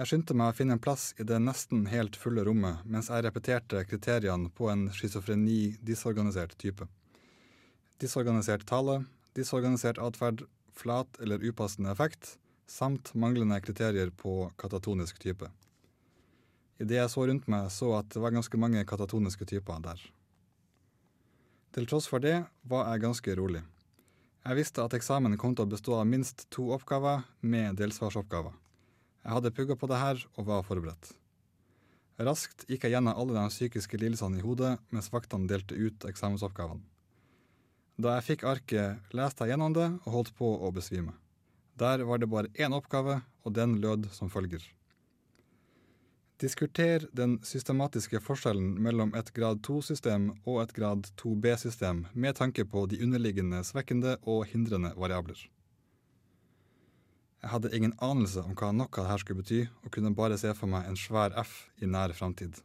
Jeg 0.00 0.08
skyndte 0.08 0.36
meg 0.38 0.48
å 0.48 0.56
finne 0.56 0.78
en 0.78 0.80
plass 0.80 1.10
i 1.20 1.26
det 1.28 1.36
nesten 1.44 1.84
helt 1.92 2.16
fulle 2.16 2.44
rommet 2.48 2.80
mens 2.88 3.10
jeg 3.12 3.26
repeterte 3.26 3.84
kriteriene 3.84 4.48
på 4.56 4.70
en 4.72 4.86
schizofreni-disorganisert 4.96 6.56
type. 6.56 6.88
Disorganisert 8.00 8.64
tale, 8.68 9.02
disorganisert 9.36 10.00
atferd, 10.00 10.46
flat 10.72 11.20
eller 11.20 11.44
upassende 11.44 11.92
effekt, 11.92 12.38
samt 12.64 13.12
manglende 13.12 13.60
kriterier 13.60 14.08
på 14.08 14.48
katatonisk 14.56 15.20
type. 15.20 15.52
Idet 16.80 16.98
jeg 16.98 17.12
så 17.12 17.26
rundt 17.28 17.48
meg, 17.52 17.68
så 17.70 17.92
at 17.98 18.08
det 18.14 18.22
var 18.22 18.34
ganske 18.34 18.58
mange 18.58 18.84
katatoniske 18.88 19.46
typer 19.48 19.82
der. 19.84 20.00
Til 21.72 21.88
tross 21.88 22.08
for 22.10 22.20
det 22.20 22.42
var 22.68 22.90
jeg 22.92 23.04
ganske 23.04 23.36
rolig. 23.38 23.62
Jeg 24.42 24.58
visste 24.58 24.82
at 24.82 24.94
eksamen 24.96 25.38
kom 25.38 25.54
til 25.54 25.68
å 25.68 25.72
bestå 25.72 25.94
av 26.00 26.08
minst 26.08 26.48
to 26.50 26.66
oppgaver 26.74 27.22
med 27.40 27.78
delsvarsoppgaver. 27.78 28.54
Jeg 29.22 29.36
hadde 29.36 29.54
pugga 29.54 29.76
på 29.78 29.88
det 29.90 30.00
her 30.00 30.24
og 30.34 30.48
var 30.48 30.64
forberedt. 30.66 31.12
Raskt 32.22 32.66
gikk 32.68 32.84
jeg 32.84 32.96
gjennom 32.96 33.16
alle 33.16 33.36
de 33.38 33.54
psykiske 33.54 33.98
lidelsene 34.02 34.40
i 34.40 34.44
hodet 34.44 34.74
mens 34.90 35.12
vaktene 35.14 35.48
delte 35.50 35.78
ut 35.78 36.04
eksamensoppgavene. 36.10 36.82
Da 38.02 38.16
jeg 38.16 38.26
fikk 38.32 38.44
arket, 38.48 39.00
leste 39.14 39.44
jeg 39.44 39.54
gjennom 39.54 39.74
det 39.76 39.88
og 40.02 40.12
holdt 40.16 40.34
på 40.36 40.48
å 40.58 40.72
besvime. 40.74 41.14
Der 41.78 42.02
var 42.08 42.18
det 42.18 42.28
bare 42.28 42.50
én 42.58 42.74
oppgave, 42.74 43.20
og 43.46 43.54
den 43.54 43.78
lød 43.80 44.10
som 44.12 44.30
følger. 44.30 44.62
Diskuter 46.42 47.04
den 47.14 47.36
systematiske 47.46 48.18
forskjellen 48.18 48.72
mellom 48.82 49.12
et 49.14 49.28
grad 49.36 49.60
2-system 49.62 50.24
og 50.42 50.56
et 50.64 50.72
grad 50.74 51.06
2B-system 51.20 52.00
med 52.18 52.34
tanke 52.34 52.64
på 52.66 52.82
de 52.90 52.98
underliggende 53.04 53.60
svekkende 53.62 54.16
og 54.26 54.48
hindrende 54.50 54.90
variabler. 54.98 55.38
Jeg 57.42 57.50
hadde 57.52 57.70
ingen 57.76 57.94
anelse 58.02 58.42
om 58.42 58.56
hva 58.58 58.72
noe 58.74 58.90
av 58.90 59.06
dette 59.06 59.20
skulle 59.22 59.44
bety, 59.44 59.60
og 59.84 59.94
kunne 59.94 60.14
bare 60.18 60.40
se 60.42 60.50
for 60.58 60.70
meg 60.72 60.88
en 60.90 60.98
svær 60.98 61.30
F 61.38 61.54
i 61.78 61.86
nær 61.86 62.10
framtid. 62.18 62.58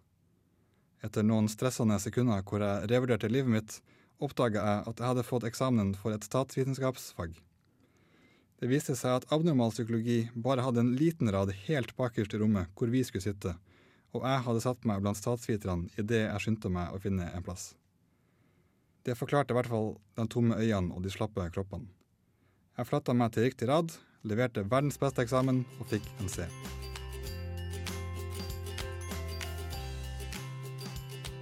Etter 1.06 1.26
noen 1.30 1.46
stressende 1.46 2.00
sekunder 2.02 2.42
hvor 2.50 2.66
jeg 2.66 2.90
revurderte 2.90 3.30
livet 3.30 3.54
mitt, 3.60 3.78
oppdaga 4.18 4.66
jeg 4.66 4.84
at 4.90 4.98
jeg 5.04 5.12
hadde 5.12 5.28
fått 5.30 5.46
eksamen 5.52 5.94
for 6.02 6.18
et 6.18 6.26
statsvitenskapsfag. 6.26 7.38
Det 8.58 8.74
viste 8.74 8.98
seg 8.98 9.20
at 9.20 9.30
abnormal 9.30 9.70
psykologi 9.70 10.24
bare 10.34 10.66
hadde 10.66 10.82
en 10.82 10.96
liten 10.98 11.30
rad 11.30 11.54
helt 11.68 11.94
bakerst 11.98 12.34
i 12.34 12.42
rommet 12.42 12.74
hvor 12.74 12.90
vi 12.90 13.06
skulle 13.06 13.22
sitte, 13.22 13.54
og 14.16 14.24
jeg 14.24 14.44
hadde 14.46 14.64
satt 14.64 14.88
meg 14.88 15.04
blant 15.04 15.20
statsviterne 15.20 15.92
idet 16.00 16.24
jeg 16.24 16.44
skyndte 16.44 16.72
meg 16.72 16.96
å 16.96 17.02
finne 17.04 17.28
en 17.34 17.46
plass. 17.46 17.74
Det 19.08 19.16
forklarte 19.16 19.54
i 19.54 19.58
hvert 19.58 19.72
fall 19.72 19.94
de 20.20 20.26
tomme 20.32 20.58
øynene 20.60 20.96
og 20.96 21.04
de 21.06 21.12
slappe 21.14 21.46
kroppene. 21.56 21.88
Jeg 22.78 22.90
flytta 22.90 23.16
meg 23.18 23.32
til 23.34 23.48
riktig 23.48 23.70
rad, 23.70 23.94
leverte 24.28 24.66
verdens 24.68 25.00
beste 25.02 25.24
eksamen 25.24 25.64
og 25.80 25.88
fikk 25.90 26.06
en 26.22 26.30
C. 26.30 26.46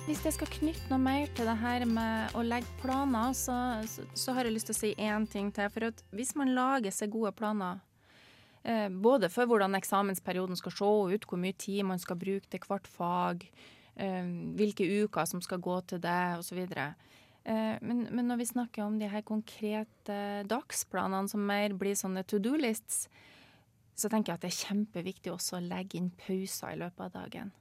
Hvis 0.06 0.22
jeg 0.22 0.36
skal 0.36 0.50
knytte 0.54 0.92
noe 0.92 1.02
mer 1.02 1.32
til 1.34 1.48
det 1.50 1.56
her 1.58 1.84
med 1.90 2.36
å 2.38 2.44
legge 2.46 2.70
planer, 2.78 3.34
så, 3.34 3.56
så, 3.90 4.06
så 4.14 4.36
har 4.38 4.46
jeg 4.46 4.54
lyst 4.54 4.70
til 4.70 4.76
å 4.76 4.78
si 4.78 4.92
én 5.02 5.26
ting 5.26 5.50
til. 5.50 5.72
For 5.74 5.90
hvis 6.14 6.36
man 6.38 6.54
lager 6.54 6.94
seg 6.94 7.10
gode 7.16 7.34
planer, 7.34 7.82
både 8.90 9.30
for 9.30 9.46
hvordan 9.50 9.78
eksamensperioden 9.78 10.58
skal 10.58 10.74
se 10.74 10.92
ut, 11.16 11.26
hvor 11.30 11.42
mye 11.42 11.54
tid 11.58 11.84
man 11.86 12.02
skal 12.02 12.18
bruke 12.18 12.50
til 12.50 12.64
hvert 12.66 12.88
fag, 12.90 13.46
eh, 13.96 14.32
hvilke 14.58 14.88
uker 15.04 15.26
som 15.30 15.42
skal 15.42 15.62
gå 15.62 15.80
til 15.90 16.02
det, 16.02 16.24
osv. 16.40 16.64
Eh, 16.66 17.76
men, 17.82 18.08
men 18.10 18.28
når 18.28 18.42
vi 18.42 18.50
snakker 18.50 18.86
om 18.86 18.98
de 19.00 19.10
her 19.12 19.22
konkrete 19.22 20.20
dagsplanene 20.50 21.30
som 21.30 21.46
mer 21.46 21.78
blir 21.78 21.98
sånne 21.98 22.26
to 22.26 22.42
do-lists, 22.42 23.06
så 23.96 24.10
tenker 24.10 24.34
jeg 24.34 24.40
at 24.40 24.48
det 24.48 24.52
er 24.52 24.64
kjempeviktig 24.66 25.32
også 25.32 25.60
å 25.60 25.64
legge 25.64 26.00
inn 26.00 26.10
pauser 26.20 26.74
i 26.74 26.80
løpet 26.82 27.06
av 27.06 27.14
dagen. 27.14 27.54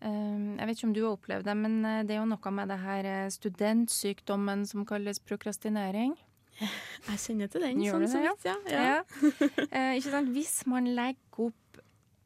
Jeg 0.00 0.64
vet 0.64 0.78
ikke 0.78 0.86
om 0.86 0.92
du 0.96 1.00
har 1.02 1.16
opplevd 1.16 1.44
det, 1.44 1.54
men 1.58 1.74
det 2.06 2.14
er 2.14 2.20
jo 2.22 2.28
noe 2.30 2.52
med 2.56 2.70
det 2.70 2.78
her 2.80 3.08
studentsykdommen 3.34 4.62
som 4.64 4.86
kalles 4.88 5.20
prokrastinering. 5.20 6.14
Jeg 6.60 7.20
kjenner 7.24 7.50
til 7.50 7.64
den. 7.64 7.80
Gjør 7.84 8.04
sånn, 8.04 8.26
det, 8.42 8.50
ja. 8.50 8.56
ja. 8.68 8.82
ja. 8.84 9.00
eh, 9.76 9.96
ikke 9.98 10.12
sant? 10.12 10.30
Hvis 10.34 10.54
man 10.68 10.90
legger 10.96 11.48
opp 11.48 11.80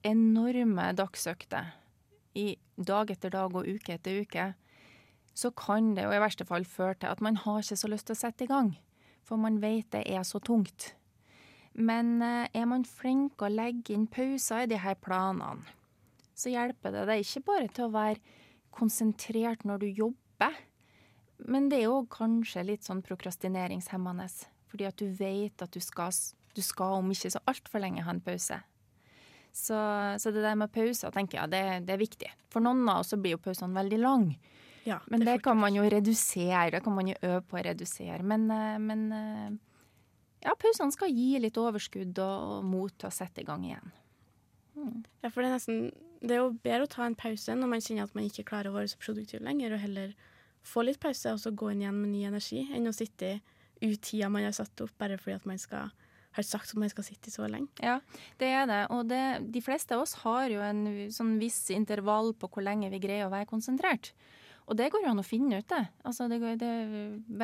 enorme 0.05 0.91
dagsøkter 0.99 1.71
i 2.37 2.55
dag 2.77 3.13
etter 3.15 3.33
dag 3.33 3.55
og 3.55 3.69
uke 3.69 3.95
etter 3.95 4.25
uke, 4.25 4.51
så 5.35 5.51
kan 5.55 5.95
det 5.97 6.07
og 6.09 6.15
i 6.15 6.23
verste 6.23 6.47
fall 6.47 6.67
føre 6.67 6.99
til 7.01 7.15
at 7.15 7.23
man 7.25 7.39
har 7.43 7.63
ikke 7.63 7.79
så 7.79 7.91
lyst 7.91 8.09
til 8.11 8.17
å 8.17 8.23
sette 8.23 8.47
i 8.47 8.51
gang. 8.51 8.75
For 9.25 9.41
man 9.41 9.61
vet 9.63 9.89
det 9.95 10.05
er 10.11 10.27
så 10.27 10.41
tungt. 10.43 10.93
Men 11.75 12.21
eh, 12.23 12.51
er 12.55 12.69
man 12.71 12.85
flink 12.87 13.43
å 13.43 13.51
legge 13.51 13.95
inn 13.97 14.07
pauser 14.11 14.65
i 14.65 14.71
de 14.71 14.79
her 14.79 14.99
planene, 15.03 15.65
så 16.35 16.51
hjelper 16.51 16.95
det 16.95 17.07
deg 17.09 17.23
ikke 17.23 17.47
bare 17.47 17.71
til 17.71 17.87
å 17.87 17.95
være 17.95 18.21
konsentrert 18.75 19.63
når 19.67 19.83
du 19.83 19.89
jobber, 20.03 20.55
men 21.39 21.69
det 21.71 21.81
er 21.81 21.89
jo 21.89 22.05
kanskje 22.11 22.65
litt 22.67 22.87
sånn 22.87 23.03
prokrastineringshemmende. 23.05 24.29
Fordi 24.71 24.87
at 24.89 24.99
du 24.99 25.09
vet 25.19 25.63
at 25.63 25.75
du 25.75 25.81
skal, 25.83 26.15
du 26.55 26.63
skal 26.63 27.01
om 27.01 27.11
ikke 27.15 27.33
så 27.35 27.43
altfor 27.51 27.83
lenge 27.83 28.05
ha 28.07 28.15
en 28.15 28.23
pause. 28.25 28.61
Så, 29.55 29.77
så, 30.19 30.33
det 30.35 30.43
der 30.43 30.57
med 30.59 30.73
pauser 30.75 31.15
tenker 31.15 31.39
jeg 31.39 31.53
det, 31.53 31.63
det, 31.87 31.95
er 31.95 32.01
viktig. 32.01 32.31
For 32.51 32.65
noen 32.65 32.83
av 32.91 33.05
oss 33.05 33.15
blir 33.15 33.37
jo 33.37 33.43
pausene 33.45 33.77
veldig 33.77 34.01
lang. 34.03 34.27
Ja, 34.85 34.99
Men 35.07 35.23
det, 35.23 35.29
det 35.31 35.45
kan 35.47 35.57
man 35.57 35.77
jo 35.79 35.85
redusere, 35.87 36.73
det 36.75 36.83
kan 36.85 36.97
man 36.97 37.09
jo 37.09 37.15
øve 37.23 37.45
på 37.47 37.61
å 37.61 37.63
redusere. 37.65 38.19
Men, 38.27 38.49
eh, 38.51 38.81
men 38.83 39.05
eh, 39.15 39.55
ja, 40.45 40.57
pausene 40.59 40.93
skal 40.93 41.15
gi 41.15 41.39
litt 41.41 41.61
overskudd 41.61 42.19
og, 42.21 42.67
mot 42.67 42.93
til 42.99 43.09
å 43.09 43.15
sette 43.15 43.45
i 43.45 43.47
gang 43.49 43.63
igjen. 43.65 43.95
Ja, 45.23 45.31
for 45.31 45.41
det 45.41 45.49
er 45.49 45.55
nesten 45.55 45.79
Det 46.19 46.35
er 46.35 46.41
jo 46.43 46.57
bedre 46.65 46.89
å 46.89 46.91
ta 46.91 47.07
en 47.07 47.15
pause 47.15 47.55
når 47.55 47.69
man 47.71 47.83
kjenner 47.85 48.09
at 48.09 48.15
man 48.17 48.27
ikke 48.27 48.47
klarer 48.49 48.73
å 48.73 48.75
være 48.75 48.91
så 48.91 48.99
produktiv 49.01 49.45
lenger, 49.45 49.77
og 49.77 49.85
heller 49.85 50.15
få 50.65 50.85
litt 50.87 51.01
pause 51.03 51.35
og 51.35 51.43
så 51.43 51.53
gå 51.55 51.71
inn 51.73 51.85
igjen 51.85 52.01
med 52.01 52.13
ny 52.15 52.25
energi, 52.29 52.65
enn 52.73 52.89
å 52.89 52.95
sitte 52.97 53.39
ut 53.83 54.01
tida 54.05 54.31
man 54.33 54.47
har 54.47 54.55
satt 54.57 54.81
opp 54.85 54.95
bare 55.01 55.19
fordi 55.21 55.37
at 55.37 55.49
man 55.49 55.61
skal, 55.61 55.91
har 56.37 56.47
sagt 56.47 56.73
at 56.73 56.81
man 56.81 56.93
skal 56.93 57.07
sitte 57.07 57.33
så 57.33 57.49
lenge. 57.51 57.69
Ja, 57.85 57.99
det 58.41 58.51
er 58.55 58.69
det. 58.71 58.81
Og 58.95 59.05
det, 59.11 59.23
de 59.55 59.63
fleste 59.65 59.97
av 59.97 60.05
oss 60.07 60.17
har 60.23 60.49
jo 60.53 60.63
en 60.65 60.87
sånn 61.13 61.37
viss 61.43 61.61
intervall 61.75 62.33
på 62.39 62.51
hvor 62.51 62.65
lenge 62.65 62.93
vi 62.95 63.03
greier 63.03 63.29
å 63.29 63.35
være 63.35 63.51
konsentrert. 63.51 64.15
Og 64.65 64.79
det 64.79 64.89
går 64.93 65.05
jo 65.05 65.13
an 65.13 65.21
å 65.21 65.27
finne 65.27 65.61
ut, 65.61 65.69
det. 65.69 65.83
Altså, 66.09 66.27
det, 66.31 66.41
går, 66.41 66.57
det 66.61 66.71
er 66.71 66.95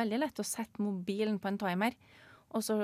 veldig 0.01 0.23
lett 0.23 0.41
å 0.41 0.47
sette 0.47 0.81
mobilen 0.81 1.37
på 1.41 1.51
en 1.51 1.61
timer, 1.61 1.97
og 2.51 2.65
så 2.65 2.77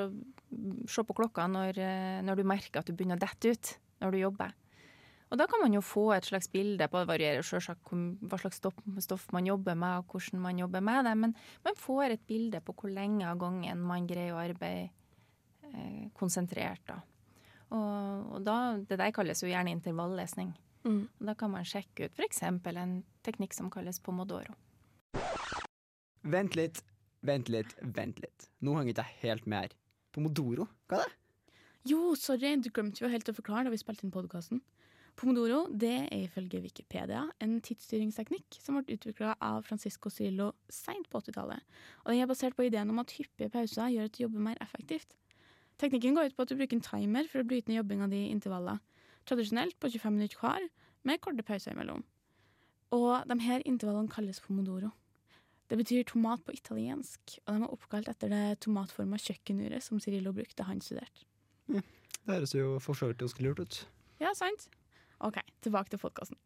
se 0.88 1.04
på 1.04 1.16
klokka 1.18 1.48
når, 1.50 1.80
eh, 1.82 2.20
når 2.24 2.40
du 2.40 2.48
merker 2.48 2.80
at 2.80 2.88
du 2.88 2.94
begynner 2.94 3.18
å 3.18 3.26
dette 3.26 3.52
ut 3.52 3.74
når 4.04 4.14
du 4.14 4.20
jobber. 4.22 4.54
Og 5.28 5.40
da 5.40 5.48
kan 5.50 5.60
man 5.60 5.74
jo 5.76 5.82
få 5.84 6.06
et 6.16 6.28
slags 6.28 6.48
bilde 6.52 6.88
på, 6.88 7.02
det 7.02 7.10
varierer 7.10 7.44
selvsagt 7.44 7.90
hva 7.92 8.40
slags 8.40 8.62
stoff, 8.62 8.78
stoff 9.04 9.26
man 9.36 9.48
jobber 9.50 9.76
med, 9.76 10.00
og 10.00 10.14
hvordan 10.14 10.44
man 10.44 10.62
jobber 10.62 10.84
med 10.88 11.04
det, 11.10 11.16
men 11.20 11.36
man 11.66 11.80
får 11.80 12.16
et 12.16 12.24
bilde 12.30 12.62
på 12.64 12.76
hvor 12.78 12.94
lenge 12.94 13.28
av 13.28 13.40
gangen 13.42 13.84
man 13.90 14.08
greier 14.08 14.36
å 14.36 14.40
arbeide 14.40 14.88
eh, 15.74 16.08
konsentrert. 16.16 16.86
Da. 16.88 17.02
Og, 17.76 18.32
og 18.38 18.46
da, 18.48 18.58
det 18.80 19.00
der 19.02 19.12
kalles 19.16 19.44
jo 19.44 19.52
gjerne 19.52 19.76
intervallesning. 19.76 20.54
Mm. 20.88 21.04
Og 21.20 21.28
Da 21.28 21.36
kan 21.36 21.52
man 21.52 21.68
sjekke 21.68 22.08
ut 22.08 22.16
f.eks. 22.16 22.42
en 22.48 23.02
teknikk 23.28 23.56
som 23.58 23.72
kalles 23.74 24.00
pomodoro. 24.00 24.56
Vent 26.28 26.56
litt, 26.56 26.80
vent 27.28 27.52
litt, 27.52 27.76
vent 27.82 28.20
litt. 28.24 28.48
Nå 28.64 28.78
henger 28.78 28.96
ikke 28.96 29.08
jeg 29.10 29.24
helt 29.26 29.48
med 29.48 29.68
her. 29.68 29.78
Pomodoro, 30.16 30.70
hva 30.88 31.04
er 31.04 31.12
det? 31.12 31.24
Jo, 31.88 32.16
sorry, 32.20 32.56
du 32.60 32.68
glemte 32.74 33.04
jo 33.04 33.12
helt 33.12 33.30
å 33.32 33.36
forklare 33.36 33.68
da 33.68 33.72
vi 33.72 33.80
spilte 33.80 34.04
inn 34.04 34.12
podkasten. 34.12 34.60
Pomodoro 35.18 35.64
det 35.74 35.96
er 36.14 36.26
ifølge 36.28 36.60
Wikipedia 36.62 37.24
en 37.42 37.56
tidsstyringsteknikk 37.66 38.60
som 38.62 38.76
ble 38.78 38.98
utvikla 39.00 39.32
av 39.42 39.64
Francisco 39.66 40.12
Cirillo 40.14 40.52
seint 40.70 41.08
på 41.10 41.24
80-tallet. 41.24 41.64
Og 42.04 42.12
den 42.12 42.22
er 42.22 42.30
basert 42.30 42.54
på 42.58 42.68
ideen 42.68 42.94
om 42.94 43.02
at 43.02 43.16
hyppige 43.18 43.50
pauser 43.50 43.90
gjør 43.96 44.12
at 44.12 44.14
du 44.14 44.22
jobber 44.28 44.46
mer 44.52 44.62
effektivt. 44.62 45.16
Teknikken 45.82 46.14
går 46.14 46.30
ut 46.30 46.38
på 46.38 46.46
at 46.46 46.54
du 46.54 46.56
bruker 46.60 46.78
en 46.78 46.86
timer 46.86 47.26
for 47.32 47.42
å 47.42 47.50
bryte 47.50 47.72
ned 47.72 47.80
jobbinga 47.80 48.12
di 48.14 48.22
i 48.28 48.30
intervaller. 48.36 48.78
Tradisjonelt 49.26 49.80
på 49.82 49.90
25 49.96 50.14
minutter 50.14 50.42
hver, 50.42 50.70
med 51.02 51.22
korte 51.26 51.46
pauser 51.50 51.74
imellom. 51.74 52.06
Og 52.94 53.26
de 53.26 53.42
her 53.42 53.66
intervallene 53.66 54.14
kalles 54.14 54.40
pomodoro. 54.46 54.94
Det 55.68 55.82
betyr 55.82 56.06
tomat 56.08 56.46
på 56.46 56.54
italiensk, 56.56 57.40
og 57.44 57.56
de 57.56 57.66
er 57.66 57.74
oppkalt 57.74 58.10
etter 58.14 58.32
det 58.32 58.60
tomatforma 58.64 59.18
kjøkkenuret 59.20 59.84
som 59.84 60.00
Cirillo 60.00 60.32
brukte 60.32 60.62
da 60.62 60.70
han 60.70 60.80
studerte. 60.82 61.26
Det 61.68 61.82
høres 62.30 62.54
jo 62.54 62.78
for 62.84 62.94
så 62.94 63.10
vidt 63.10 63.20
ganske 63.26 63.44
lurt 63.44 63.66
ut. 63.66 63.86
Ja, 64.22 64.32
sant? 64.38 64.70
OK, 65.26 65.40
tilbake 65.66 65.90
til 65.94 66.02
podkasten. 66.02 66.38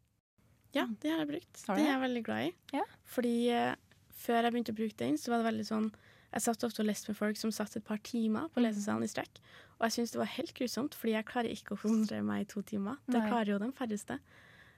Ja, 0.75 0.85
det 1.03 1.11
har 1.11 1.23
jeg 1.23 1.27
brukt. 1.33 1.63
Har 1.67 1.75
det? 1.75 1.83
er 1.83 1.91
jeg 1.91 2.01
veldig 2.05 2.21
glad 2.23 2.45
i. 2.47 2.51
Ja. 2.77 2.83
Fordi 3.11 3.33
uh, 3.51 3.73
før 4.21 4.45
jeg 4.45 4.53
begynte 4.53 4.71
å 4.75 4.77
bruke 4.77 4.97
den, 5.01 5.17
så 5.19 5.33
var 5.33 5.41
det 5.41 5.49
veldig 5.49 5.65
sånn 5.67 5.89
Jeg 6.31 6.45
satt 6.45 6.63
ofte 6.63 6.79
og 6.79 6.87
leste 6.87 7.11
med 7.11 7.17
folk 7.19 7.35
som 7.35 7.51
satt 7.51 7.73
et 7.75 7.83
par 7.83 7.99
timer 8.07 8.47
på 8.55 8.61
lesesalen 8.63 9.03
i 9.03 9.09
strekk. 9.11 9.41
Og 9.79 9.83
jeg 9.83 9.97
syntes 9.97 10.13
det 10.13 10.21
var 10.21 10.29
helt 10.31 10.53
grusomt, 10.55 10.95
fordi 10.95 11.17
jeg 11.17 11.27
klarer 11.27 11.51
ikke 11.51 11.75
å 11.75 11.81
konsentrere 11.81 12.23
meg 12.23 12.45
i 12.45 12.47
to 12.53 12.63
timer. 12.63 13.01
Det 13.03 13.19
Nei. 13.19 13.27
klarer 13.27 13.51
jo 13.51 13.57
de 13.59 13.67
færreste. 13.75 14.15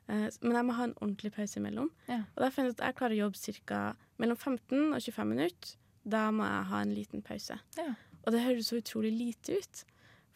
Uh, 0.09 0.25
men 0.41 0.57
jeg 0.57 0.65
må 0.65 0.79
ha 0.79 0.88
en 0.89 0.97
ordentlig 0.97 1.33
pause 1.35 1.62
imellom. 1.62 1.91
Ja. 2.09 2.23
Og 2.33 2.41
da 2.41 2.50
finner 2.50 2.71
jeg 2.71 2.79
at 2.79 2.85
jeg 2.88 2.97
klarer 3.03 3.17
å 3.19 3.21
jobbe 3.27 3.59
ca. 3.69 3.83
mellom 4.23 4.39
15 4.41 4.81
og 4.97 4.97
25 5.05 5.29
minutter. 5.29 5.77
Da 6.03 6.25
må 6.33 6.50
jeg 6.50 6.65
ha 6.73 6.81
en 6.81 6.95
liten 6.97 7.21
pause. 7.23 7.59
Ja. 7.77 7.91
Og 8.23 8.33
det 8.33 8.41
høres 8.47 8.71
så 8.73 8.81
utrolig 8.81 9.13
lite 9.13 9.60
ut. 9.62 9.86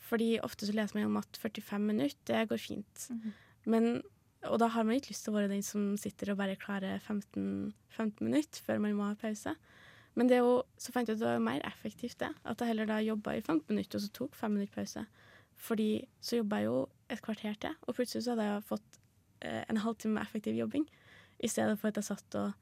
Fordi 0.08 0.38
ofte 0.46 0.70
så 0.70 0.76
leser 0.78 1.00
man 1.00 1.10
om 1.10 1.18
at 1.20 1.42
45 1.42 1.82
minutter, 1.84 2.22
det 2.30 2.46
går 2.52 2.62
fint. 2.62 3.08
Mhm. 3.10 3.34
Men, 3.68 4.02
og 4.48 4.60
da 4.62 4.70
har 4.74 4.86
man 4.88 4.98
ikke 4.98 5.12
lyst 5.12 5.26
til 5.26 5.34
å 5.34 5.38
være 5.38 5.52
den 5.52 5.66
som 5.66 5.90
sitter 6.00 6.32
og 6.34 6.40
bare 6.40 6.58
klarer 6.60 7.02
15, 7.04 7.74
15 7.94 8.24
minutter 8.24 8.64
før 8.64 8.82
man 8.84 8.96
må 8.98 9.10
ha 9.10 9.18
pause. 9.20 9.56
Men 10.18 10.30
det 10.30 10.40
er 10.40 10.46
jo, 10.46 10.62
så 10.82 10.94
fant 10.94 11.10
jeg 11.10 11.20
ut 11.20 11.22
det 11.22 11.30
var 11.30 11.44
mer 11.46 11.66
effektivt 11.68 12.20
det. 12.24 12.32
At 12.48 12.62
jeg 12.62 12.72
heller 12.72 12.90
da 12.90 13.02
jobba 13.04 13.36
i 13.38 13.42
15 13.44 13.68
minutter, 13.70 14.00
og 14.00 14.06
så 14.06 14.14
tok 14.16 14.38
fem 14.38 14.56
minutter 14.56 14.80
pause. 14.80 15.04
Fordi 15.68 15.90
så 16.22 16.40
jobba 16.40 16.62
jeg 16.62 16.70
jo 16.70 16.78
et 17.14 17.22
kvarter 17.24 17.58
til, 17.62 17.76
og 17.86 17.98
plutselig 17.98 18.26
så 18.26 18.34
hadde 18.34 18.48
jeg 18.48 18.64
fått 18.70 19.02
eh, 19.46 19.64
en 19.70 19.82
halvtime 19.84 20.18
med 20.18 20.26
effektiv 20.26 20.58
jobbing. 20.58 20.88
I 21.38 21.50
stedet 21.52 21.78
for 21.78 21.92
at 21.92 22.00
jeg 22.00 22.10
satt 22.10 22.40
og 22.40 22.56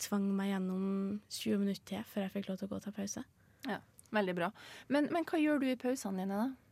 tvang 0.00 0.30
meg 0.36 0.54
gjennom 0.54 0.86
20 1.28 1.60
minutter 1.60 1.90
til 1.92 2.06
før 2.08 2.24
jeg 2.24 2.34
fikk 2.38 2.48
lov 2.50 2.60
til 2.60 2.68
å 2.68 2.72
gå 2.72 2.80
og 2.80 2.86
ta 2.86 2.94
pause. 2.96 3.24
Ja, 3.68 3.80
Veldig 4.14 4.34
bra. 4.36 4.50
Men, 4.92 5.08
men 5.14 5.26
hva 5.28 5.40
gjør 5.40 5.62
du 5.62 5.68
i 5.70 5.78
pausene 5.80 6.22
dine, 6.22 6.38
da? 6.38 6.63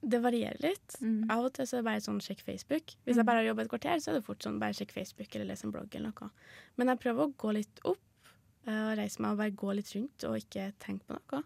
Det 0.00 0.20
varierer 0.22 0.60
litt. 0.62 0.94
Mm. 1.02 1.26
Av 1.32 1.42
og 1.48 1.54
til 1.56 1.66
så 1.66 1.76
er 1.76 1.82
det 1.82 1.88
bare 1.88 2.02
sånn 2.04 2.20
sjekk 2.22 2.44
Facebook. 2.46 2.92
Hvis 3.04 3.18
jeg 3.18 3.26
bare 3.26 3.42
har 3.42 3.48
jobbet 3.48 3.66
et 3.66 3.72
kvarter, 3.72 4.02
så 4.02 4.12
er 4.12 4.18
det 4.18 4.26
fort 4.28 4.44
sånn 4.44 4.60
bare 4.62 4.76
sjekk 4.78 4.94
Facebook 4.94 5.34
eller 5.34 5.50
les 5.50 5.64
en 5.66 5.72
blogg 5.74 5.96
eller 5.98 6.14
noe. 6.14 6.30
Men 6.78 6.92
jeg 6.92 7.02
prøver 7.02 7.24
å 7.24 7.34
gå 7.42 7.54
litt 7.56 7.82
opp 7.82 8.30
eh, 8.68 8.84
og 8.84 8.94
reise 9.00 9.24
meg 9.24 9.34
og 9.34 9.42
bare 9.42 9.56
gå 9.64 9.74
litt 9.74 9.90
rundt 9.96 10.28
og 10.28 10.38
ikke 10.38 10.70
tenke 10.84 11.08
på 11.08 11.18
noe. 11.18 11.42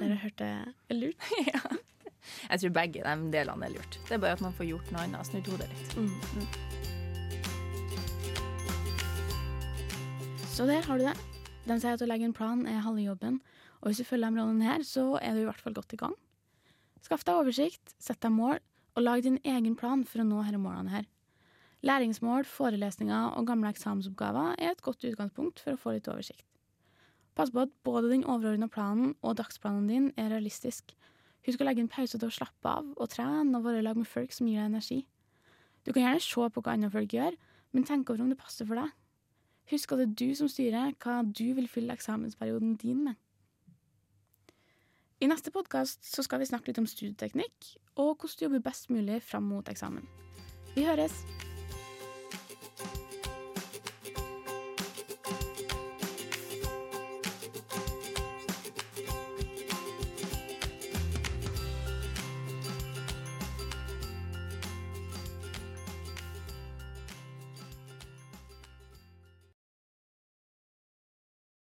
Dere 0.00 0.16
hørte 0.24 0.48
det 0.88 0.96
lurt. 0.96 1.28
ja. 1.52 1.60
Jeg 2.50 2.62
tror 2.62 2.72
begge 2.80 3.04
de 3.04 3.30
delene 3.32 3.68
er 3.68 3.76
lurt. 3.76 4.00
Det 4.08 4.16
er 4.16 4.22
bare 4.24 4.36
at 4.38 4.44
man 4.44 4.56
får 4.56 4.70
gjort 4.70 4.88
noe 4.94 5.04
annet. 5.04 5.28
Snudd 5.28 5.52
hodet 5.52 5.68
litt. 5.72 5.90
Mm. 6.00 6.12
Så 10.56 10.64
der 10.68 10.88
har 10.88 10.96
du 10.96 11.04
det. 11.04 11.16
De 11.66 11.76
sier 11.82 11.96
at 11.96 12.02
å 12.04 12.08
legge 12.08 12.24
en 12.24 12.36
plan 12.36 12.62
er 12.70 12.84
halve 12.84 13.02
jobben, 13.04 13.40
og 13.82 13.90
hvis 13.90 14.00
du 14.00 14.06
følger 14.08 14.30
de 14.30 14.40
rådene 14.40 14.68
her, 14.68 14.84
så 14.86 15.18
er 15.18 15.34
du 15.34 15.42
i 15.42 15.48
hvert 15.48 15.60
fall 15.60 15.74
godt 15.76 15.92
i 15.92 15.98
gang. 16.00 16.14
Skaff 17.06 17.22
deg 17.22 17.38
oversikt, 17.38 17.92
sett 18.02 18.18
deg 18.24 18.32
mål, 18.34 18.58
og 18.96 19.04
lag 19.04 19.20
din 19.22 19.36
egen 19.46 19.76
plan 19.78 20.02
for 20.08 20.24
å 20.24 20.26
nå 20.26 20.40
disse 20.42 20.58
målene 20.58 20.90
her. 20.90 21.04
Læringsmål, 21.86 22.46
forelesninger 22.50 23.36
og 23.38 23.46
gamle 23.46 23.70
eksamensoppgaver 23.70 24.56
er 24.58 24.72
et 24.72 24.82
godt 24.82 25.04
utgangspunkt 25.06 25.62
for 25.62 25.76
å 25.76 25.78
få 25.78 25.92
litt 25.94 26.08
oversikt. 26.10 26.42
Pass 27.38 27.52
på 27.52 27.62
at 27.62 27.74
både 27.86 28.10
den 28.10 28.24
overordna 28.24 28.66
planen 28.72 29.12
og 29.20 29.36
dagsplanen 29.38 29.86
din 29.86 30.08
er 30.18 30.32
realistisk. 30.32 30.96
Husk 31.46 31.62
å 31.62 31.68
legge 31.68 31.84
en 31.84 31.92
pause 31.92 32.18
til 32.18 32.26
å 32.26 32.34
slappe 32.34 32.72
av 32.80 32.88
og 32.96 33.10
trene 33.12 33.54
og 33.54 33.68
være 33.68 33.84
i 33.84 33.86
lag 33.86 34.00
med 34.00 34.08
folk 34.10 34.34
som 34.34 34.48
gir 34.48 34.58
deg 34.64 34.72
energi. 34.72 35.02
Du 35.86 35.92
kan 35.92 36.02
gjerne 36.02 36.24
se 36.24 36.48
på 36.50 36.64
hva 36.64 36.74
andre 36.74 36.90
folk 36.90 37.14
gjør, 37.14 37.36
men 37.76 37.86
tenk 37.86 38.10
over 38.10 38.24
om 38.24 38.32
det 38.32 38.40
passer 38.40 38.66
for 38.66 38.80
deg. 38.80 38.90
Husk 39.70 39.92
at 39.92 40.02
det 40.02 40.08
er 40.08 40.18
du 40.24 40.34
som 40.40 40.50
styrer 40.50 40.96
hva 41.04 41.20
du 41.22 41.46
vil 41.54 41.70
fylle 41.70 41.94
eksamensperioden 41.94 42.74
din 42.82 43.04
med. 43.04 43.20
I 45.16 45.28
neste 45.30 45.48
podkast 45.48 46.04
skal 46.20 46.42
vi 46.42 46.48
snakke 46.50 46.68
litt 46.68 46.80
om 46.82 46.88
studieteknikk 46.88 47.70
og 47.96 48.18
hvordan 48.20 48.36
du 48.36 48.44
jobber 48.44 48.64
best 48.68 48.90
mulig 48.92 49.22
fram 49.24 49.48
mot 49.48 49.72
eksamen. 49.72 50.04
Vi 50.74 50.84
høres! 50.84 51.22